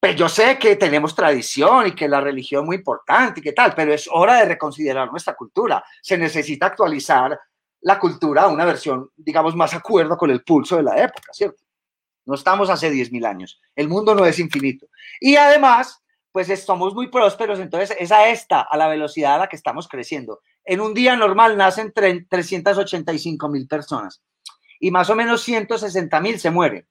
[0.00, 3.52] pues yo sé que tenemos tradición y que la religión es muy importante y que
[3.52, 5.82] tal, pero es hora de reconsiderar nuestra cultura.
[6.00, 7.38] Se necesita actualizar
[7.80, 11.62] la cultura a una versión, digamos, más acuerdo con el pulso de la época, ¿cierto?
[12.28, 13.58] No estamos hace 10.000 años.
[13.74, 14.86] El mundo no es infinito.
[15.18, 19.48] Y además, pues somos muy prósperos, entonces es a esta, a la velocidad a la
[19.48, 20.40] que estamos creciendo.
[20.62, 24.22] En un día normal nacen 385 mil personas
[24.78, 26.86] y más o menos 160 mil se mueren.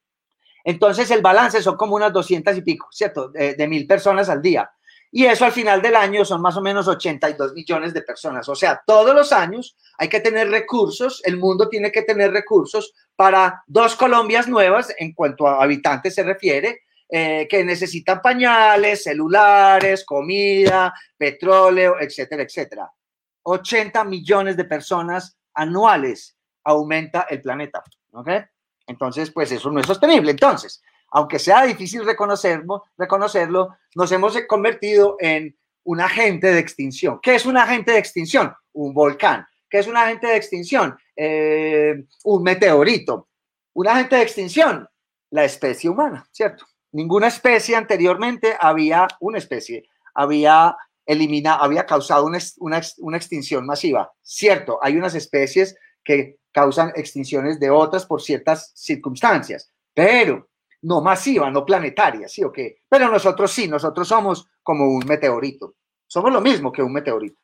[0.64, 3.30] Entonces el balance son como unas 200 y pico, ¿cierto?
[3.30, 4.72] De, mil personas al día.
[5.12, 8.48] Y eso al final del año son más o menos 82 millones de personas.
[8.50, 12.94] O sea, todos los años hay que tener recursos, el mundo tiene que tener recursos
[13.16, 20.04] para dos Colombias nuevas en cuanto a habitantes se refiere, eh, que necesitan pañales, celulares,
[20.04, 22.92] comida, petróleo, etcétera, etcétera.
[23.44, 27.82] 80 millones de personas anuales aumenta el planeta.
[28.86, 30.32] Entonces, pues eso no es sostenible.
[30.32, 30.82] Entonces,
[31.12, 37.20] aunque sea difícil reconocerlo, reconocerlo nos hemos convertido en un agente de extinción.
[37.22, 38.54] ¿Qué es un agente de extinción?
[38.74, 39.46] Un volcán.
[39.70, 40.98] ¿Qué es un agente de extinción?
[41.16, 43.30] Eh, un meteorito.
[43.74, 44.88] Un agente de extinción,
[45.30, 46.66] la especie humana, ¿cierto?
[46.92, 54.12] Ninguna especie anteriormente había, una especie, había eliminado, había causado una, una, una extinción masiva.
[54.22, 60.50] Cierto, hay unas especies que causan extinciones de otras por ciertas circunstancias, pero
[60.82, 62.80] no masiva, no planetaria, ¿sí o qué?
[62.88, 65.76] Pero nosotros sí, nosotros somos como un meteorito,
[66.06, 67.40] somos lo mismo que un meteorito.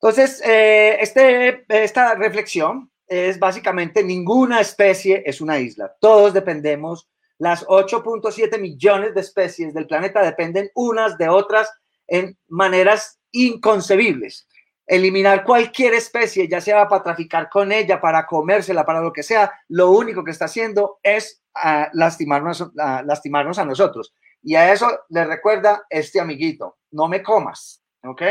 [0.00, 7.64] Entonces, eh, este, esta reflexión es básicamente ninguna especie es una isla, todos dependemos, las
[7.66, 11.72] 8.7 millones de especies del planeta dependen unas de otras
[12.06, 14.48] en maneras inconcebibles
[14.88, 19.52] eliminar cualquier especie, ya sea para traficar con ella, para comérsela, para lo que sea,
[19.68, 24.14] lo único que está haciendo es ah, lastimarnos, ah, lastimarnos a nosotros.
[24.42, 28.22] Y a eso le recuerda este amiguito, no me comas, ¿ok?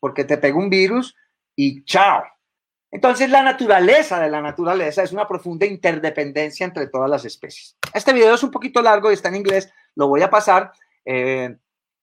[0.00, 1.14] Porque te pega un virus
[1.54, 2.24] y chao.
[2.90, 7.76] Entonces la naturaleza de la naturaleza es una profunda interdependencia entre todas las especies.
[7.92, 10.72] Este video es un poquito largo y está en inglés, lo voy a pasar,
[11.04, 11.56] eh,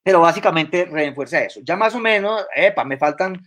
[0.04, 1.62] pero básicamente refuerza eso.
[1.64, 3.41] Ya más o menos, epa, me faltan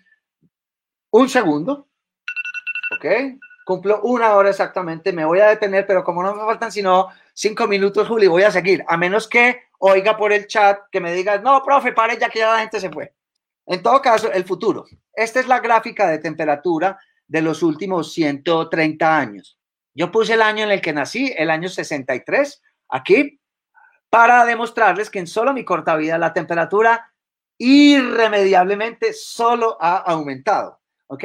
[1.10, 1.88] un segundo.
[2.96, 3.04] ¿Ok?
[3.66, 5.12] Cumplo una hora exactamente.
[5.12, 8.52] Me voy a detener, pero como no me faltan sino cinco minutos, Juli, voy a
[8.52, 8.84] seguir.
[8.86, 12.38] A menos que oiga por el chat que me diga, no, profe, pare ya que
[12.38, 13.12] ya la gente se fue.
[13.66, 14.84] En todo caso, el futuro.
[15.12, 16.96] Esta es la gráfica de temperatura
[17.26, 19.58] de los últimos 130 años.
[19.94, 23.40] Yo puse el año en el que nací, el año 63, aquí,
[24.08, 27.12] para demostrarles que en solo mi corta vida la temperatura
[27.58, 30.78] irremediablemente solo ha aumentado.
[31.08, 31.24] ¿ok?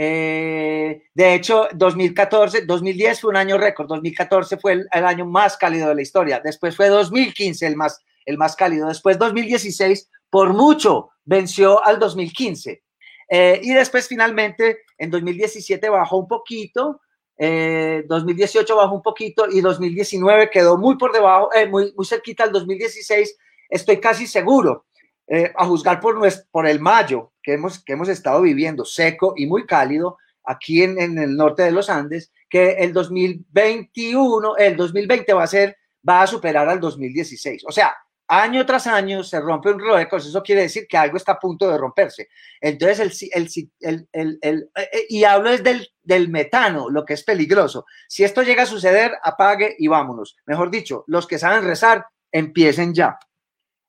[0.00, 5.88] Eh, de hecho, 2014, 2010 fue un año récord, 2014 fue el, año más cálido
[5.88, 11.10] de la historia, después fue 2015 el más, el más cálido, después 2016 por mucho
[11.24, 12.80] venció al 2015
[13.28, 17.00] eh, y después finalmente en 2017 bajó un poquito,
[17.36, 22.52] 2018 eh, bajó un poquito y 2019 quedó muy por debajo, muy, muy cerquita al
[22.52, 23.36] 2016,
[23.68, 24.86] estoy casi seguro
[25.30, 30.82] eh, a juzgar por, el mayo que hemos, estado viviendo, seco y muy cálido, aquí
[30.82, 36.80] en, el norte de los Andes, que el 2021, el 2020 va a superar al
[36.80, 37.64] 2016.
[37.66, 37.94] O sea,
[38.28, 41.68] año tras año se rompe un récord, eso quiere decir que algo está a punto
[41.68, 42.28] de romperse.
[42.58, 44.66] Entonces, el, eh,
[45.10, 47.84] y hablo es del, del metano, lo que es peligroso.
[48.08, 50.36] Si esto llega a suceder, apague y vámonos.
[50.46, 53.18] Mejor dicho, los que saben rezar, empiecen ya.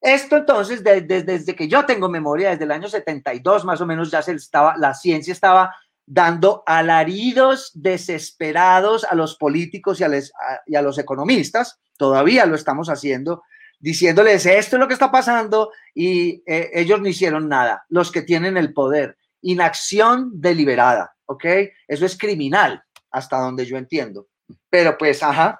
[0.02, 4.22] Esto entonces, desde, que yo tengo memoria, desde el año 72 más o menos, ya
[4.22, 5.76] se estaba, la ciencia estaba
[6.06, 13.44] dando alaridos desesperados a los políticos y a, los economistas, todavía lo estamos haciendo,
[13.80, 18.22] diciéndoles esto es lo que está pasando y eh, ellos no hicieron nada, los que
[18.22, 21.46] tienen el poder, inacción deliberada, ¿ok?
[21.88, 24.28] Eso es criminal, hasta donde yo entiendo.
[24.70, 25.60] Pero pues, ajá,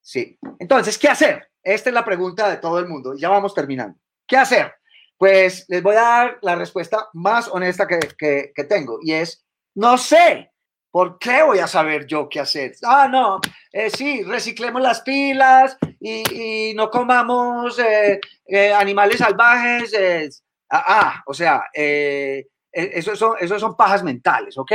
[0.00, 0.38] sí.
[0.58, 1.49] Entonces, ¿qué hacer?
[1.62, 3.14] Esta es la pregunta de todo el mundo.
[3.16, 3.98] Ya vamos terminando.
[4.26, 4.72] ¿Qué hacer?
[5.18, 9.44] Pues les voy a dar la respuesta más honesta que, tengo y es,
[9.74, 10.50] no sé.
[10.90, 12.72] ¿Por qué voy a saber yo qué hacer?
[12.82, 13.40] Ah, no,
[13.72, 20.42] eh, sí, reciclemos las pilas y, no comamos eh, eh, animales salvajes.
[20.70, 24.72] ah, ah, o sea, eso son, esos son pajas mentales, ¿ok?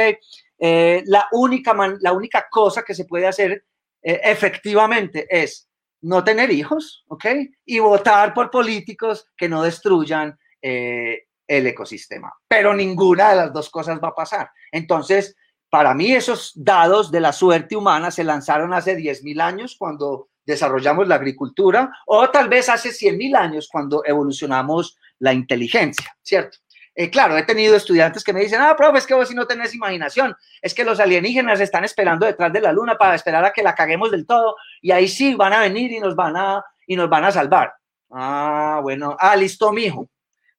[0.58, 3.66] la, única la única cosa que se puede hacer
[4.02, 5.68] efectivamente es
[6.06, 7.26] no tener hijos, ¿ok?
[7.66, 12.32] Y votar por políticos que no destruyan eh, el ecosistema.
[12.48, 14.52] Pero ninguna de las dos cosas va a pasar.
[14.72, 15.36] Entonces,
[15.68, 21.08] para mí esos dados de la suerte humana se lanzaron hace 10.000 años cuando desarrollamos
[21.08, 26.60] la agricultura o tal vez hace 100.000 años cuando evolucionamos la inteligencia, ¿cierto?
[26.98, 29.46] Eh, claro, he tenido estudiantes que me dicen, ah, profe, es que vos si no
[29.46, 33.52] tenés imaginación, es que los alienígenas están esperando detrás de la luna para esperar a
[33.52, 36.64] que la caguemos del todo y ahí sí van a venir y nos van a,
[36.88, 37.74] y nos van a salvar.
[38.10, 40.08] Ah, bueno, ah, listo, mijo.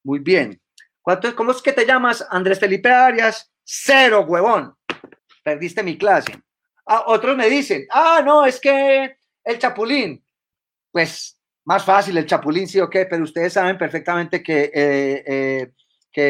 [0.03, 0.61] Muy bien.
[1.01, 2.25] ¿Cuánto, ¿Cómo es que te llamas?
[2.29, 3.51] Andrés Felipe Arias.
[3.63, 4.75] Cero, huevón.
[5.43, 6.39] Perdiste mi clase.
[6.85, 10.23] Ah, otros me dicen, ah, no, es que el chapulín.
[10.91, 15.71] Pues más fácil el chapulín, sí o qué, pero ustedes saben perfectamente que eh, eh,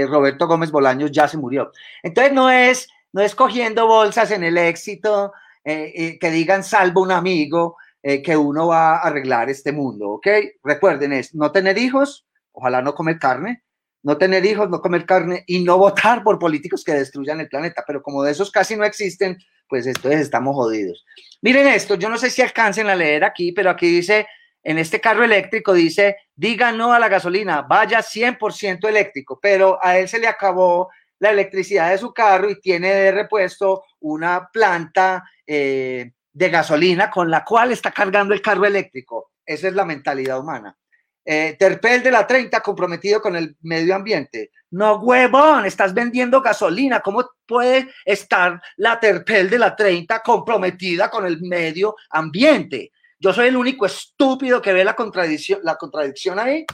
[0.07, 1.71] Roberto Gómez Bolaños ya se murió.
[2.03, 5.33] Entonces no es, no es cogiendo bolsas en el éxito
[5.63, 10.27] eh, que digan salvo un amigo eh, que uno va a arreglar este mundo, ¿ok?
[10.63, 13.63] Recuerden es no tener hijos, ojalá no comer carne,
[14.03, 17.83] no tener hijos, no comer carne y no votar por políticos que destruyan el planeta,
[17.85, 21.05] pero como de esos casi no existen, pues entonces estamos jodidos.
[21.41, 24.27] Miren esto, yo no sé si alcancen a leer aquí, pero aquí dice
[24.67, 29.97] en este carro eléctrico dice, diga no a la gasolina, vaya 100% eléctrico, pero a
[29.97, 30.89] él se le acabó
[31.19, 37.31] la electricidad de su carro y tiene de repuesto una planta eh, de gasolina con
[37.31, 39.31] la cual está cargando el carro eléctrico.
[39.45, 40.77] Esa es la mentalidad humana.
[41.23, 44.51] Eh, Terpel de la 30 comprometido con el medio ambiente.
[44.71, 46.99] No, huevón, estás vendiendo gasolina.
[46.99, 52.91] ¿Cómo puede estar la Terpel de la 30 comprometida con el medio ambiente?
[53.19, 56.65] Yo soy el único estúpido que ve la contradicción, la contradicción ahí.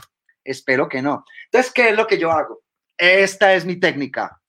[0.42, 1.24] Espero que no.
[1.46, 2.62] Entonces, ¿qué es lo que yo hago?
[2.96, 4.40] Esta es mi técnica.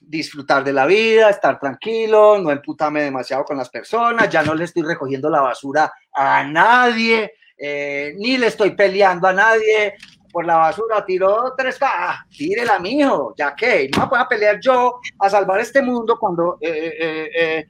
[0.00, 4.64] disfrutar de la vida, estar tranquilo, no emputarme demasiado con las personas, ya no le
[4.64, 9.94] estoy recogiendo la basura a nadie, eh, ni le estoy peleando a nadie
[10.32, 15.00] por la basura, tiro tres, ah, tírela, mijo, ya que, no me puedo pelear yo
[15.18, 17.66] a salvar este mundo cuando eh, eh,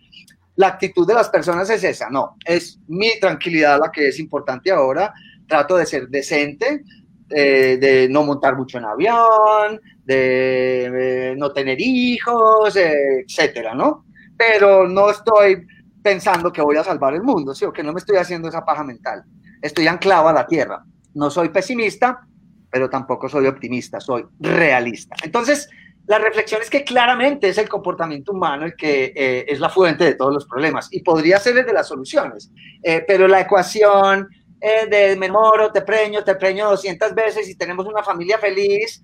[0.57, 4.71] la actitud de las personas es esa, no, es mi tranquilidad la que es importante
[4.71, 5.13] ahora,
[5.47, 6.85] trato de ser decente,
[7.31, 14.05] eh, de no montar mucho en avión, de eh, no tener hijos, etcétera, ¿no?
[14.37, 15.67] Pero no estoy
[16.03, 17.65] pensando que voy a salvar el mundo, ¿sí?
[17.75, 19.25] Que no me estoy haciendo esa paja mental.
[19.63, 20.85] Estoy anclado a la tierra.
[21.15, 22.27] No soy pesimista,
[22.71, 25.17] pero tampoco soy optimista, soy realista.
[25.23, 25.71] Entonces,
[26.07, 30.05] la reflexión es que claramente es el comportamiento humano el que eh, es la fuente
[30.05, 32.51] de todos los problemas y podría ser el de las soluciones,
[32.83, 34.29] eh, pero la ecuación
[34.61, 39.03] eh, de me moro, te preño, te preño 200 veces y tenemos una familia feliz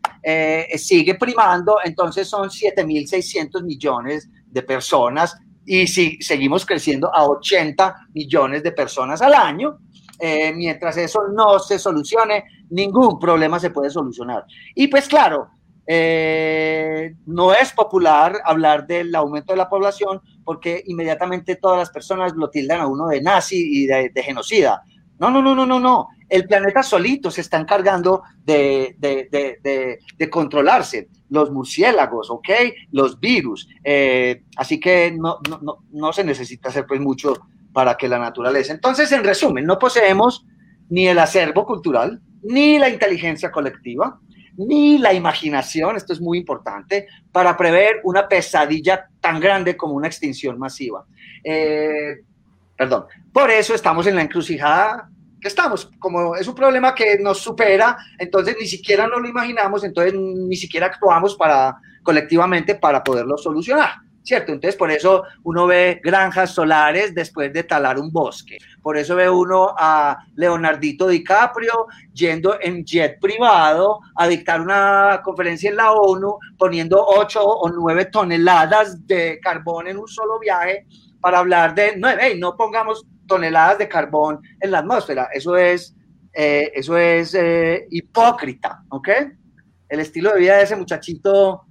[0.76, 8.62] sigue primando, entonces son 7.600 millones de personas y si seguimos creciendo a 80 millones
[8.62, 9.78] de personas al año,
[10.54, 14.44] mientras eso no se solucione, ningún problema se puede solucionar.
[14.74, 15.50] Y pues claro,
[15.90, 22.34] eh, no es popular hablar del aumento de la población porque inmediatamente todas las personas
[22.36, 24.82] lo tildan a uno de nazi y de, genocida.
[25.18, 26.08] No, no, no, no, no, no.
[26.28, 28.96] El planeta solito se está encargando de,
[30.30, 31.08] controlarse.
[31.30, 32.48] Los murciélagos, ¿ok?
[32.92, 33.66] Los virus.
[33.82, 35.38] Eh, así que no,
[35.90, 37.34] no se necesita hacer pues mucho
[37.72, 38.74] para que la naturaleza.
[38.74, 40.44] Entonces, en resumen, no poseemos
[40.90, 44.20] ni el acervo cultural, ni la inteligencia colectiva,
[44.58, 50.08] ni la imaginación, esto es muy importante, para prever una pesadilla tan grande como una
[50.08, 51.04] extinción masiva.
[51.42, 52.16] Eh,
[52.76, 55.08] perdón, por eso estamos en la encrucijada
[55.40, 59.84] que estamos, como es un problema que nos supera, entonces ni siquiera nos lo imaginamos,
[59.84, 64.07] entonces ni siquiera actuamos para colectivamente para poderlo solucionar.
[64.22, 64.52] ¿Cierto?
[64.52, 68.58] Entonces, por eso uno ve granjas solares después de talar un bosque.
[68.82, 75.70] Por eso ve uno a Leonardito DiCaprio yendo en jet privado a dictar una conferencia
[75.70, 80.86] en la ONU, poniendo 8 o 9 toneladas de carbón en un solo viaje
[81.20, 82.08] para hablar de, no,
[82.38, 85.28] no pongamos toneladas de carbón en la atmósfera.
[85.32, 85.94] Eso es,
[86.32, 89.08] eh, eso es eh, hipócrita, ¿ok?
[89.88, 91.62] El estilo de vida de ese muchachito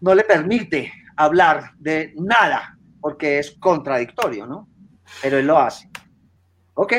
[0.00, 4.68] no le permite hablar de nada porque es contradictorio, ¿no?
[5.22, 5.88] Pero él lo hace.
[6.74, 6.92] ¿Ok?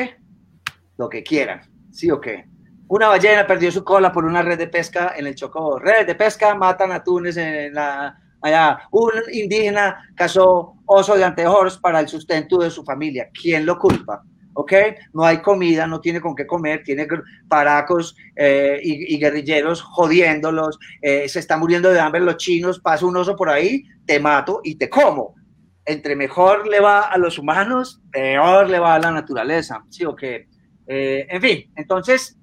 [0.96, 1.60] Lo que quieran.
[1.90, 2.48] ¿Sí o qué?
[2.88, 5.78] Una ballena perdió su cola por una red de pesca en el Chocó.
[5.78, 8.80] Red de pesca matan atunes en la allá.
[8.90, 13.28] Un indígena cazó oso de anteojos para el sustento de su familia.
[13.32, 14.24] ¿Quién lo culpa?
[14.58, 14.72] ¿Ok?
[15.12, 17.06] No hay comida, no tiene con qué comer, tiene
[17.46, 23.16] paracos eh, y, guerrilleros jodiéndolos, eh, se está muriendo de hambre los chinos, pasa un
[23.16, 25.36] oso por ahí, te mato y te como.
[25.84, 30.16] Entre mejor le va a los humanos, peor le va a la naturaleza, ¿sí o
[30.16, 30.48] qué?
[30.88, 32.36] Eh, en fin, entonces,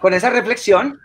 [0.00, 0.98] con esa reflexión,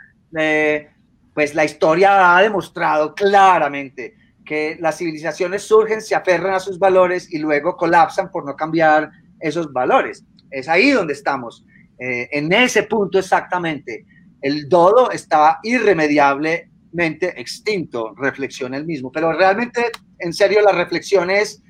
[1.35, 7.31] pues la historia ha demostrado claramente que las civilizaciones surgen, se aferran a sus valores
[7.31, 9.11] y luego colapsan por no cambiar
[9.41, 10.23] esos valores.
[10.49, 11.65] Es ahí donde estamos,
[11.99, 14.05] eh, en ese punto exactamente.
[14.41, 21.61] El dodo está irremediablemente extinto, reflexiona el mismo, pero realmente, en serio, la reflexión es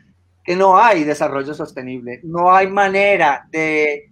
[0.43, 4.09] que no hay desarrollo sostenible, no hay manera de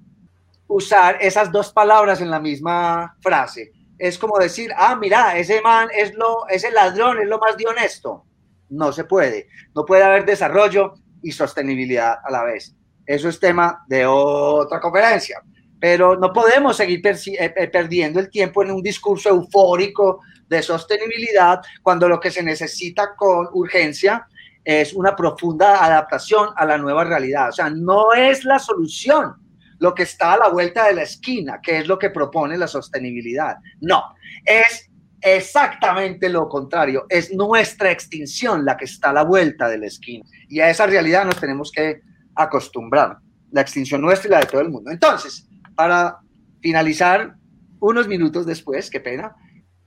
[0.68, 3.72] usar esas dos palabras en la misma frase.
[3.98, 7.66] Es como decir, ah, mira, ese man es lo, ese ladrón es lo más de
[7.66, 8.26] honesto.
[8.70, 9.48] No se puede.
[9.76, 12.76] No puede haber desarrollo y sostenibilidad a la vez.
[13.10, 15.42] Eso es tema de otra conferencia.
[15.80, 21.60] Pero no podemos seguir eh, eh, perdiendo el tiempo en un discurso eufórico de sostenibilidad
[21.82, 24.28] cuando lo que se necesita con urgencia
[24.64, 27.50] es una profunda adaptación a la nueva realidad.
[27.50, 29.34] O sea, no es la solución
[29.80, 32.68] lo que está a la vuelta de la esquina, que es lo que propone la
[32.68, 33.58] sostenibilidad.
[33.82, 34.04] No,
[34.46, 34.88] es
[35.20, 37.08] exactamente lo contrario.
[37.10, 40.26] Es nuestra extinción la que está a la vuelta de la esquina.
[40.48, 42.08] Y a esa realidad nos tenemos que
[42.40, 43.18] acostumbrar.
[43.52, 44.92] la extinción nuestra y la de todo el mundo.
[44.92, 46.20] Entonces, para
[46.62, 47.36] finalizar
[47.80, 49.36] unos minutos después, qué pena,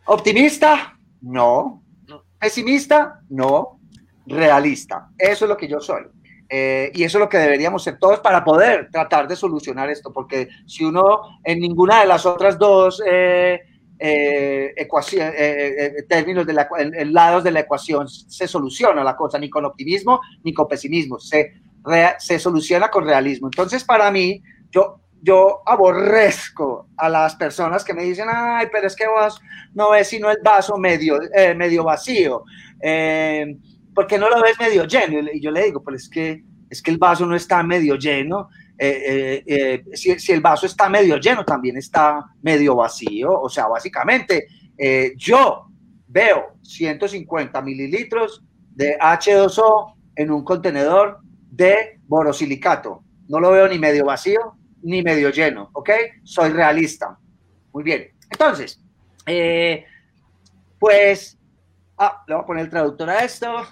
[0.07, 1.83] optimista, no,
[2.41, 3.79] pesimista, no,
[4.27, 5.11] realista.
[5.17, 6.03] Eso es lo que yo soy.
[6.49, 10.13] Eh, y eso es lo que deberíamos ser todos para poder tratar de solucionar esto,
[10.13, 13.61] porque si uno en ninguna de las otras dos eh,
[13.99, 15.35] eh, ecuaciones,
[16.09, 20.21] términos de la, en, lados de la ecuación se soluciona la cosa, ni con optimismo
[20.43, 21.62] ni con pesimismo, se,
[22.19, 23.49] se soluciona con realismo.
[23.49, 28.97] Entonces, para mí, yo, yo aborrezco a las personas que me dicen, ay, pero es
[28.97, 29.41] que vos
[29.75, 31.19] no ves sino el vaso medio,
[31.57, 32.45] medio vacío.
[32.81, 33.57] Eh,
[33.95, 35.29] porque no lo ves medio lleno?
[35.33, 38.49] Y yo le digo, pues es que, es que el vaso no está medio lleno.
[38.79, 43.41] Eh, eh, eh, si, el vaso está medio lleno, también está medio vacío.
[43.41, 44.47] O sea, básicamente,
[45.17, 45.67] yo
[46.09, 51.19] veo 150 mililitros de H2O en un contenedor
[51.53, 53.05] de borosilicato.
[53.29, 55.91] No lo veo ni medio vacío ni medio lleno, ¿ok?
[56.25, 57.17] Soy realista.
[57.73, 58.11] Muy bien.
[58.31, 58.83] Entonces,
[60.79, 61.39] pues,
[61.99, 63.65] ah, le voy a poner el traductor a esto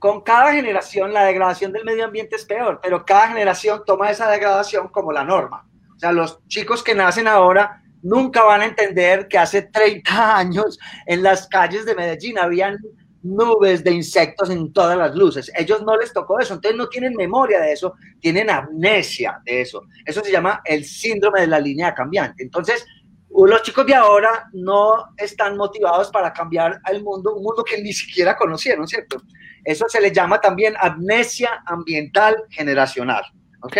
[0.00, 4.28] con cada generación la degradación del medio ambiente es peor, pero cada generación toma esa
[4.30, 5.68] degradación como la norma.
[5.94, 10.78] O sea, los chicos que nacen ahora nunca van a entender que hace 30 años
[11.04, 12.78] en las calles de Medellín habían
[13.22, 15.50] nubes de insectos en todas las luces.
[15.56, 19.82] Ellos no les tocó eso, entonces no tienen memoria de eso, tienen amnesia de eso.
[20.04, 22.42] Eso se llama el síndrome de la línea cambiante.
[22.42, 22.86] Entonces,
[23.30, 27.92] los chicos de ahora no están motivados para cambiar al mundo, un mundo que ni
[27.92, 29.22] siquiera conocieron, ¿cierto?
[29.64, 33.22] Eso se le llama también amnesia ambiental generacional.
[33.62, 33.76] ¿Ok?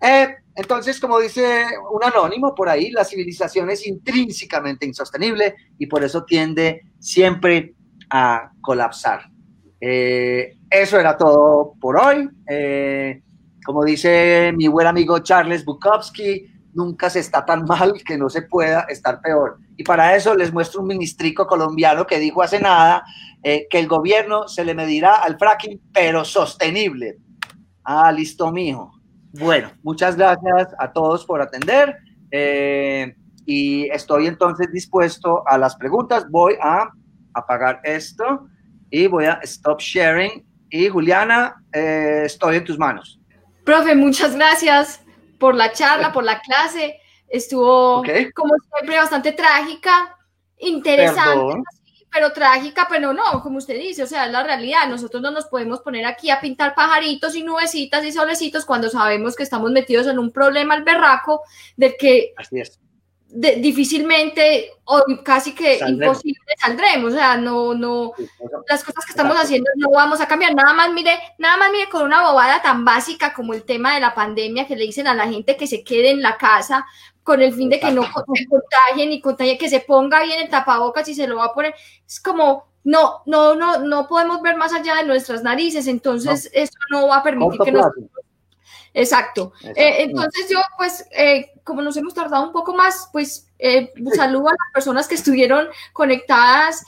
[0.00, 6.02] Eh, entonces, como dice un anónimo por ahí, la civilización es intrínsecamente insostenible y por
[6.02, 7.74] eso tiende siempre
[8.10, 9.30] a colapsar.
[9.80, 12.28] Eh, eso era todo por hoy.
[12.48, 13.22] Eh,
[13.64, 18.42] como dice mi buen amigo Charles Bukowski, nunca se está tan mal que no se
[18.42, 19.58] pueda estar peor.
[19.76, 23.04] Y para eso les muestro un ministrico colombiano que dijo hace nada
[23.42, 27.18] eh, que el gobierno se le medirá al fracking, pero sostenible.
[27.84, 28.92] Ah, listo, mijo.
[29.38, 31.96] Bueno, muchas gracias a todos por atender.
[33.46, 36.26] Y estoy entonces dispuesto a las preguntas.
[36.30, 36.90] Voy a
[37.34, 38.48] apagar esto
[38.90, 40.46] y voy a stop sharing.
[40.70, 43.20] Y Juliana, eh, estoy en tus manos.
[43.64, 45.02] Profe, muchas gracias
[45.38, 47.00] por la charla, por la clase.
[47.28, 48.02] Estuvo,
[48.34, 50.16] como siempre, bastante trágica,
[50.58, 51.62] interesante
[52.12, 54.88] pero trágica, pero no, como usted dice, o sea, es la realidad.
[54.88, 59.36] Nosotros no nos podemos poner aquí a pintar pajaritos y nubecitas y solecitos cuando sabemos
[59.36, 61.42] que estamos metidos en un problema al berraco
[61.76, 62.34] del que
[63.30, 67.12] difícilmente o casi que imposible saldremos.
[67.12, 68.12] O sea, no, no,
[68.68, 70.54] las cosas que estamos haciendo no vamos a cambiar.
[70.54, 74.00] Nada más mire, nada más mire con una bobada tan básica como el tema de
[74.00, 76.86] la pandemia que le dicen a la gente que se quede en la casa
[77.22, 80.48] con el fin de que no se contagien y contagien, que se ponga bien el
[80.48, 81.74] tapabocas y se lo va a poner.
[82.06, 86.72] Es como, no, no, no, no podemos ver más allá de nuestras narices, entonces eso
[86.90, 87.84] no va a permitir que nos...
[88.94, 89.52] Exacto.
[89.62, 94.48] Eh, entonces yo, pues, eh, como nos hemos tardado un poco más, pues eh, saludo
[94.48, 96.82] a las personas que estuvieron conectadas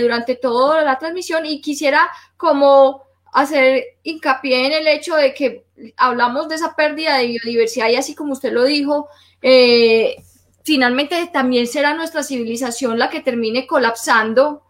[0.00, 6.48] durante toda la transmisión y quisiera como hacer hincapié en el hecho de que hablamos
[6.48, 9.08] de esa pérdida de biodiversidad y así como usted lo dijo,
[9.42, 10.16] eh,
[10.64, 14.62] finalmente también será nuestra civilización la que termine colapsando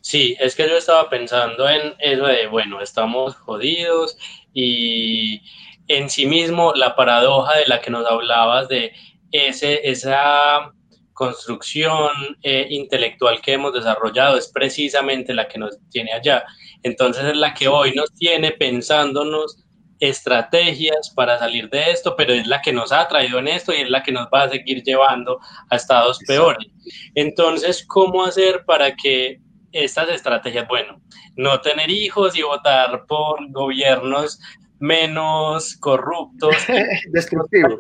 [0.02, 4.18] Sí, es que yo estaba pensando en eso de, bueno, estamos jodidos
[4.54, 5.42] y
[5.88, 8.94] en sí mismo la paradoja de la que nos hablabas de
[9.32, 10.72] ese, esa
[11.14, 12.10] construcción
[12.44, 16.46] eh, intelectual que hemos desarrollado es precisamente la que nos tiene allá.
[16.84, 19.64] Entonces es la que hoy nos tiene pensándonos
[20.00, 23.82] estrategias para salir de esto, pero es la que nos ha traído en esto y
[23.82, 25.40] es la que nos va a seguir llevando
[25.70, 26.68] a estados peores.
[27.14, 29.40] Entonces, ¿cómo hacer para que
[29.72, 31.02] estas estrategias, bueno,
[31.36, 34.40] no tener hijos y votar por gobiernos
[34.80, 36.56] menos corruptos,
[37.12, 37.80] destructivos.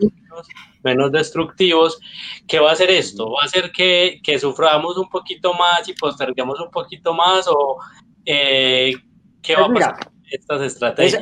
[0.83, 1.99] menos destructivos,
[2.47, 3.31] ¿qué va a hacer esto?
[3.31, 7.47] ¿Va a hacer que, que suframos un poquito más y posterguemos un poquito más?
[7.47, 7.77] ¿O
[8.25, 8.93] eh,
[9.41, 11.21] qué va a pues pasar estas estrategias?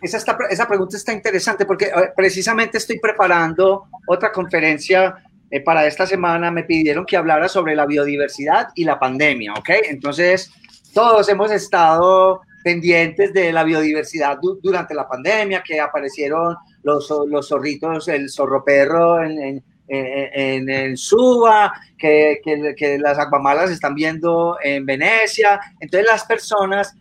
[0.00, 5.16] Esa, esa, pregunta está interesante porque precisamente estoy preparando otra conferencia
[5.50, 6.50] eh, para esta semana.
[6.50, 9.70] Me pidieron que hablara sobre la biodiversidad y la pandemia, ¿ok?
[9.88, 10.50] Entonces,
[10.94, 18.08] todos hemos estado pendientes de la biodiversidad durante la pandemia, que aparecieron los, los zorritos,
[18.08, 24.56] el zorro perro en, en, en, en Suba, que, que, que, las aguamalas están viendo
[24.62, 25.60] en Venecia.
[25.80, 26.94] Entonces las personas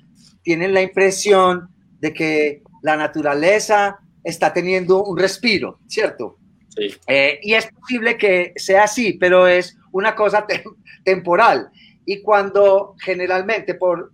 [0.43, 1.69] tienen la impresión
[1.99, 6.38] de que la naturaleza está teniendo un respiro, ¿cierto?
[6.69, 6.93] Sí.
[7.07, 10.63] Eh, y es posible que sea así, pero es una cosa te
[11.03, 11.69] temporal.
[12.05, 14.11] Y cuando generalmente por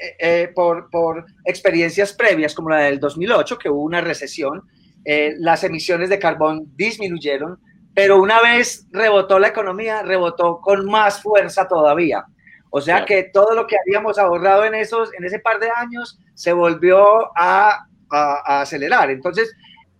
[0.00, 4.62] eh, eh, por, por, experiencias previas, como la del 2008, que hubo una recesión,
[5.04, 7.58] eh, las emisiones de carbón disminuyeron,
[8.00, 12.24] pero una vez rebotó la economía, rebotó con más fuerza todavía.
[12.70, 16.18] O sea que todo lo que habíamos ahorrado en, esos, en ese par de años
[16.32, 19.10] se volvió a, a, a acelerar.
[19.10, 19.54] Entonces,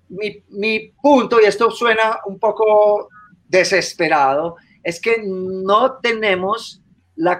[0.08, 3.10] mi, mi punto, y esto suena un poco
[3.46, 6.82] desesperado, es que no tenemos
[7.16, 7.38] la,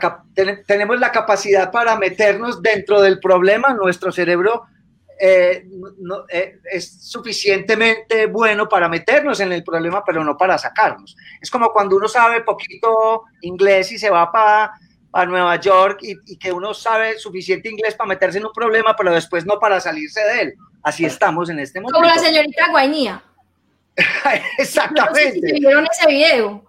[0.66, 4.64] tenemos la capacidad para meternos dentro del problema, nuestro cerebro
[5.20, 5.64] eh,
[5.98, 11.16] no, eh, es suficientemente bueno para meternos en el problema, pero no para sacarnos.
[11.40, 14.72] Es como cuando uno sabe poquito inglés y se va para
[15.12, 18.94] a Nueva York y, y, que uno sabe suficiente inglés para meterse en un problema,
[18.97, 20.55] pero después no para salirse de él.
[20.84, 22.01] Así estamos en este momento.
[22.01, 23.22] Como la señorita Guainía.
[24.59, 25.40] Exactamente.
[25.40, 26.64] No sé si vieron ese video.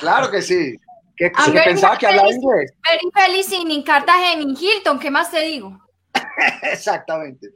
[0.00, 0.76] Claro que sí
[1.18, 2.72] que, que pensaba que hablaba inglés.
[2.88, 5.78] Very feliz in Cartagena, en Hilton, ¿qué más te digo?
[6.62, 7.48] Exactamente.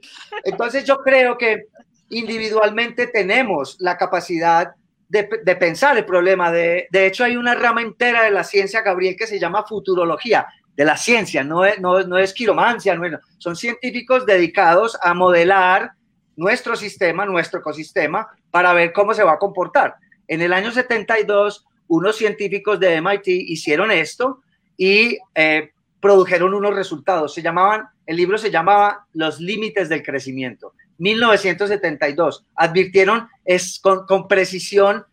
[0.43, 1.65] Entonces yo creo que
[2.09, 4.71] individualmente tenemos la capacidad
[5.07, 6.51] de, de pensar el problema.
[6.51, 10.47] De, de, hecho, hay una rama entera de la ciencia, Gabriel, que se llama futurología,
[10.75, 15.13] de la ciencia, no es, no, no es quiromancia, no es, son científicos dedicados a
[15.13, 15.91] modelar
[16.35, 19.95] nuestro sistema, nuestro ecosistema, para ver cómo se va a comportar.
[20.27, 24.41] En el año 72 unos científicos de MIT hicieron esto
[24.75, 25.72] y eh,
[26.03, 27.33] produjeron unos resultados.
[27.33, 30.73] Se llamaban, el libro se llamaba Los límites del crecimiento.
[30.97, 32.45] 1972.
[32.55, 35.05] Advirtieron es con, precisión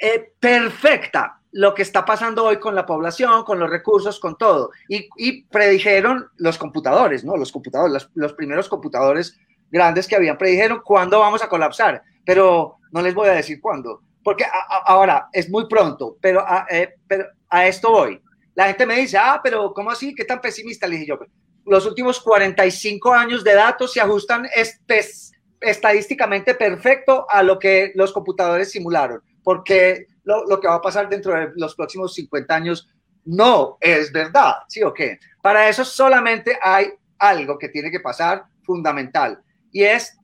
[0.00, 4.70] eh, perfecta lo que está pasando hoy con la población, con los recursos, con todo.
[4.88, 7.36] Y, predijeron los computadores, ¿no?
[7.36, 9.36] Los computadores, los, los, primeros computadores
[9.68, 14.00] grandes que habían predijeron cuándo vamos a colapsar, pero no les voy a decir cuándo
[14.24, 14.46] porque
[14.86, 18.20] ahora es muy pronto, pero a, eh, pero a esto voy.
[18.54, 20.14] La gente me dice, ah, pero ¿cómo así?
[20.14, 20.86] ¿Qué tan pesimista?
[20.86, 21.18] Le dije yo,
[21.66, 28.12] los últimos 45 años de datos se ajustan estes, estadísticamente perfecto a lo que los
[28.12, 32.88] computadores simularon, porque lo, lo, que va a pasar dentro de los próximos 50 años
[33.24, 35.18] no es verdad, ¿sí o qué?
[35.42, 40.18] Para eso solamente hay algo que tiene que pasar fundamental y es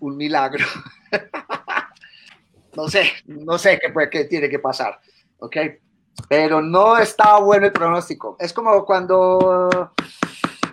[0.00, 0.64] un milagro.
[2.76, 5.00] no sé, no sé qué, qué tiene que pasar,
[5.38, 5.56] ¿ok?
[6.28, 8.36] Pero no está bueno el pronóstico.
[8.38, 9.92] Es como cuando,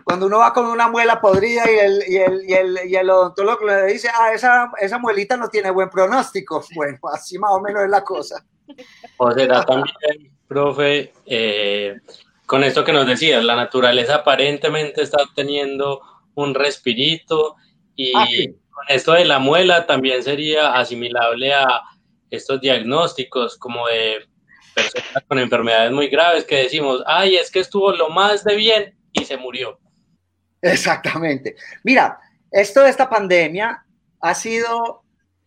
[0.03, 3.09] cuando uno va con una muela podrida y el, y el, y el, y el
[3.09, 6.63] odontólogo le dice, ah, esa, esa muelita no tiene buen pronóstico.
[6.75, 8.45] Bueno, así más o menos es la cosa.
[9.17, 11.99] O será también, profe, eh,
[12.45, 16.01] con esto que nos decías, la naturaleza aparentemente está teniendo
[16.35, 17.55] un respirito
[17.95, 18.11] y...
[18.15, 21.81] Ah, sí con esto de la muela también sería asimilable a
[22.29, 24.25] estos diagnósticos como de
[24.83, 28.95] personas con enfermedades muy graves que decimos, ay, es que estuvo lo más de bien
[29.11, 29.79] y se murió.
[30.61, 31.55] Exactamente.
[31.83, 32.19] Mira,
[32.51, 33.85] esto de esta pandemia
[34.21, 35.03] ha sido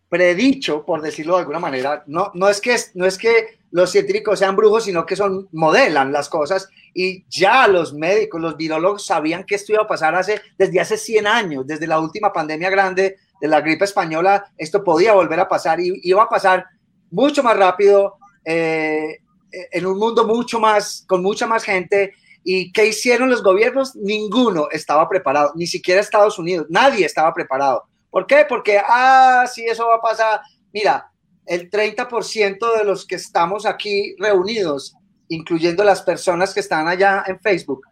[0.09, 2.05] predicho, por decirlo de alguna manera.
[2.07, 6.13] No, no, es que, no es que los científicos sean brujos, sino que son, modelan
[6.13, 10.43] las cosas y ya los médicos, los virólogos sabían que esto iba a pasar hace,
[10.59, 15.15] desde hace 100 años, desde la última pandemia grande de la gripe española, esto podía
[15.15, 16.67] volver a pasar y iba a pasar
[17.11, 19.22] mucho más rápido, eh,
[19.71, 22.15] en un mundo mucho más, con mucha más gente.
[22.45, 23.95] ¿Y qué hicieron los gobiernos?
[23.95, 28.45] Ninguno estaba preparado, ni siquiera Estados Unidos, nadie estaba preparado ¿Por qué?
[28.47, 30.43] Porque, ah, sí, eso va a pasar.
[30.71, 31.11] Mira,
[31.47, 34.95] el 30% de los que estamos aquí reunidos,
[35.29, 37.87] incluyendo las personas que están allá en Facebook,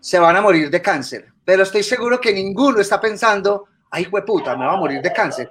[0.00, 1.26] se van a morir de cáncer.
[1.44, 5.50] Pero estoy seguro que ninguno está pensando, ay, puta, me va a morir de cáncer.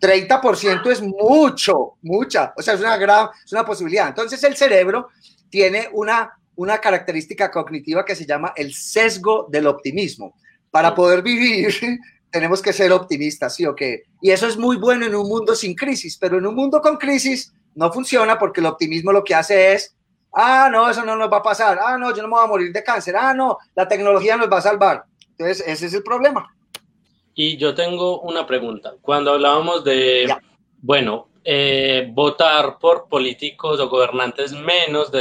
[0.00, 4.08] 30% es mucho, mucha, o sea, es una gran, es una posibilidad.
[4.08, 5.08] Entonces el cerebro
[5.50, 10.34] tiene una, una característica cognitiva que se llama el sesgo del optimismo.
[10.70, 11.74] Para poder vivir
[12.30, 14.04] tenemos que ser optimistas, ¿sí o qué?
[14.20, 16.96] Y eso es muy bueno en un mundo sin crisis, pero en un mundo con
[16.96, 19.94] crisis no funciona porque el optimismo lo que hace es,
[20.34, 22.48] ah, no, eso no nos va a pasar, ah, no, yo no me voy a
[22.48, 25.04] morir de cáncer, ah, no, la tecnología nos va a salvar.
[25.30, 26.54] Entonces, ese es el problema.
[27.40, 28.94] Y yo tengo una pregunta.
[29.00, 30.26] Cuando hablábamos de,
[30.82, 35.12] bueno, eh, votar por políticos o gobernantes menos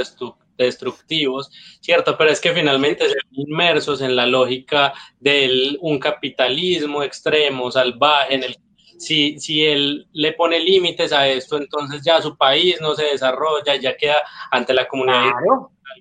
[0.57, 2.17] destructivos, ¿cierto?
[2.17, 8.45] Pero es que finalmente se inmersos en la lógica de un capitalismo extremo, salvaje, en
[8.45, 8.57] el
[8.97, 13.75] si, si él le pone límites a esto, entonces ya su país no se desarrolla,
[13.75, 15.33] ya queda ante la comunidad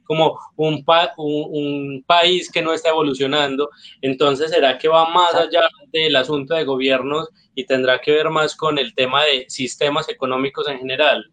[0.04, 0.84] como un,
[1.16, 3.70] un, país que no está evolucionando.
[4.02, 8.54] Entonces, ¿será que va más allá del asunto de gobiernos y tendrá que ver más
[8.54, 11.30] con el tema de sistemas económicos en general?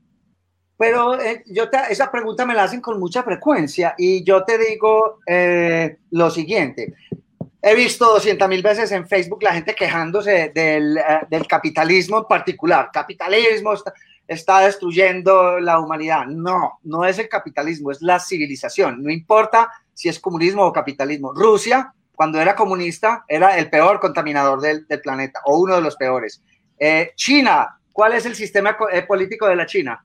[0.78, 5.20] Pero eh, yo esa pregunta me la hacen con mucha frecuencia y yo te digo
[5.28, 6.94] eh, lo siguiente.
[7.62, 12.26] He visto 200 mil veces en Facebook la gente quejándose del, eh, del capitalismo en
[12.26, 12.90] particular.
[12.92, 13.94] Capitalismo está,
[14.34, 16.26] está, destruyendo la humanidad.
[16.28, 19.02] No, no es el capitalismo, es la civilización.
[19.04, 21.34] No importa si es comunismo o capitalismo.
[21.34, 25.96] Rusia, cuando era comunista, era el peor contaminador del, del planeta o uno de los
[25.96, 26.42] peores.
[26.78, 30.04] Eh, China, ¿cuál es el sistema eh, político de la China?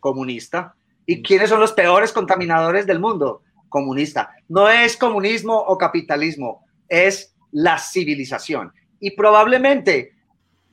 [0.00, 0.74] Comunista.
[1.04, 3.42] ¿Y quiénes son los peores contaminadores del mundo?
[3.68, 4.30] Comunista.
[4.48, 8.72] No es comunismo o capitalismo es la civilización.
[8.98, 10.15] Y probablemente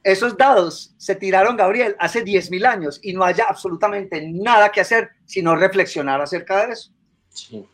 [0.03, 5.11] esos dados se tiraron, Gabriel, hace 10.000 años y no haya absolutamente nada que hacer
[5.25, 6.91] sino reflexionar acerca de eso.
[7.29, 7.65] Sí.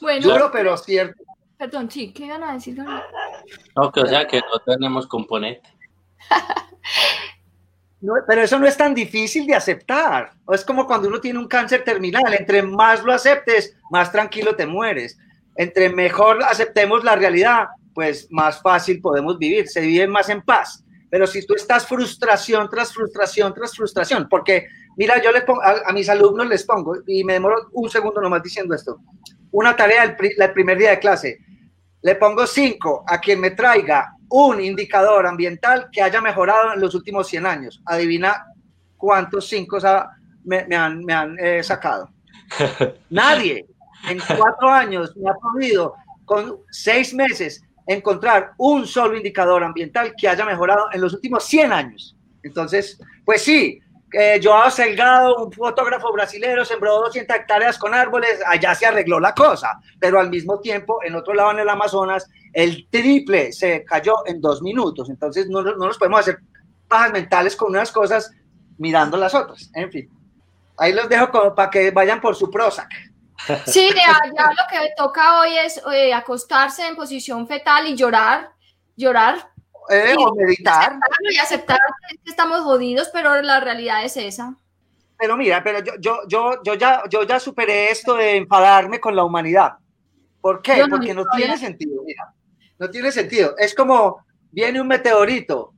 [0.00, 1.22] Bueno, pero cierto.
[1.56, 3.02] Perdón, sí, ¿qué iban a decir, Gabriel?
[3.74, 5.68] o sea que no tenemos componente.
[8.26, 10.32] pero eso no es tan difícil de aceptar.
[10.52, 12.34] Es como cuando uno tiene un cáncer terminal.
[12.34, 15.18] Entre más lo aceptes, más tranquilo te mueres
[15.56, 20.84] entre mejor aceptemos la realidad, pues más fácil podemos vivir, se vive más en paz.
[21.10, 24.66] Pero si tú estás frustración tras frustración tras frustración, porque
[24.96, 28.42] mira, yo le pongo, a, mis alumnos les pongo, y me demoro un segundo nomás
[28.42, 28.98] diciendo esto,
[29.52, 31.38] una tarea el, el primer día de clase,
[32.02, 36.94] le pongo cinco a quien me traiga un indicador ambiental que haya mejorado en los
[36.94, 37.82] últimos 100 años.
[37.84, 38.46] Adivina
[38.96, 39.78] cuántos cinco
[40.44, 42.10] me, han, me han eh, sacado.
[43.10, 43.66] Nadie
[44.08, 50.28] en cuatro años me ha podido con seis meses encontrar un solo indicador ambiental que
[50.28, 52.16] haya mejorado en los últimos 100 años.
[52.42, 53.80] Entonces, pues sí,
[54.12, 59.34] eh, Joao Selgado, un fotógrafo brasileño, sembró 200 hectáreas con árboles, allá se arregló la
[59.34, 64.14] cosa, pero al mismo tiempo, en otro lado en el Amazonas, el triple se cayó
[64.26, 65.10] en dos minutos.
[65.10, 66.38] Entonces, no, no nos podemos hacer
[66.88, 68.30] pajas mentales con unas cosas
[68.78, 69.70] mirando las otras.
[69.74, 70.08] En fin,
[70.78, 72.88] ahí los dejo como para que vayan por su Prozac.
[73.66, 78.52] Sí, ya, lo que toca hoy es eh, acostarse en posición fetal y llorar,
[78.96, 79.50] llorar.
[79.88, 80.98] Eh, o meditar.
[81.20, 81.78] Y aceptar
[82.24, 84.56] que estamos jodidos, pero la realidad es esa.
[85.18, 89.14] Pero mira, pero yo, yo, yo, yo, ya, yo ya superé esto de enfadarme con
[89.14, 89.74] la humanidad.
[90.40, 90.84] ¿Por qué?
[90.90, 92.32] Porque no tiene sentido, mira.
[92.78, 93.54] No tiene sentido.
[93.56, 95.72] Es como viene un meteorito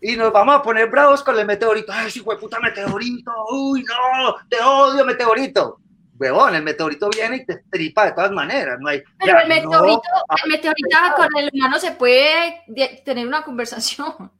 [0.00, 1.92] y nos vamos a poner bravos con el meteorito.
[1.92, 3.30] Ay, sí, puta meteorito.
[3.50, 5.81] Uy, no, te odio, meteorito
[6.22, 8.78] huevón, el meteorito viene y te tripa de todas maneras.
[8.80, 10.02] No hay, Pero el meteorito,
[10.44, 12.62] el meteorito con el humano se puede
[13.04, 14.30] tener una conversación.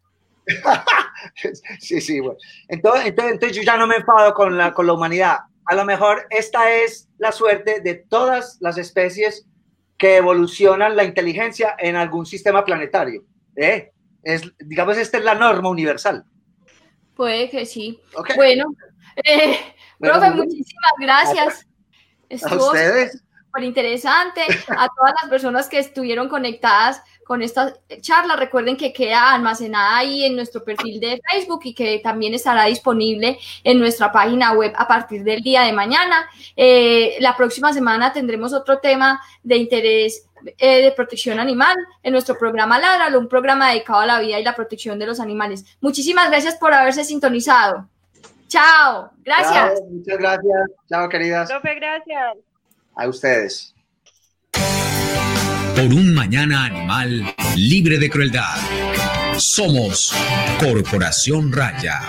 [1.80, 2.38] sí, sí, bueno.
[2.68, 5.38] Entonces, entonces, yo ya no me enfado con la, con la humanidad.
[5.66, 9.46] A lo mejor esta es la suerte de todas las especies
[9.96, 13.24] que evolucionan la inteligencia en algún sistema planetario.
[13.56, 13.92] ¿eh?
[14.24, 16.24] Es, digamos, esta es la norma universal.
[17.14, 18.00] Puede que sí.
[18.34, 18.74] Bueno,
[19.24, 19.58] eh,
[20.00, 21.66] profe, muchísimas gracias.
[22.32, 24.40] Estuvo súper interesante.
[24.68, 30.24] A todas las personas que estuvieron conectadas con esta charla, recuerden que queda almacenada ahí
[30.24, 34.88] en nuestro perfil de Facebook y que también estará disponible en nuestra página web a
[34.88, 36.28] partir del día de mañana.
[36.56, 40.26] Eh, la próxima semana tendremos otro tema de interés
[40.58, 44.44] eh, de protección animal en nuestro programa Ladralo, un programa dedicado a la vida y
[44.44, 45.64] la protección de los animales.
[45.80, 47.86] Muchísimas gracias por haberse sintonizado.
[48.52, 49.80] Chao, gracias.
[49.90, 50.70] muchas gracias.
[50.86, 51.48] Chao, queridas.
[51.48, 52.36] Profe, gracias.
[52.94, 53.74] A ustedes.
[55.74, 58.54] Por un mañana animal libre de crueldad.
[59.38, 60.14] Somos
[60.60, 62.00] Corporación Raya.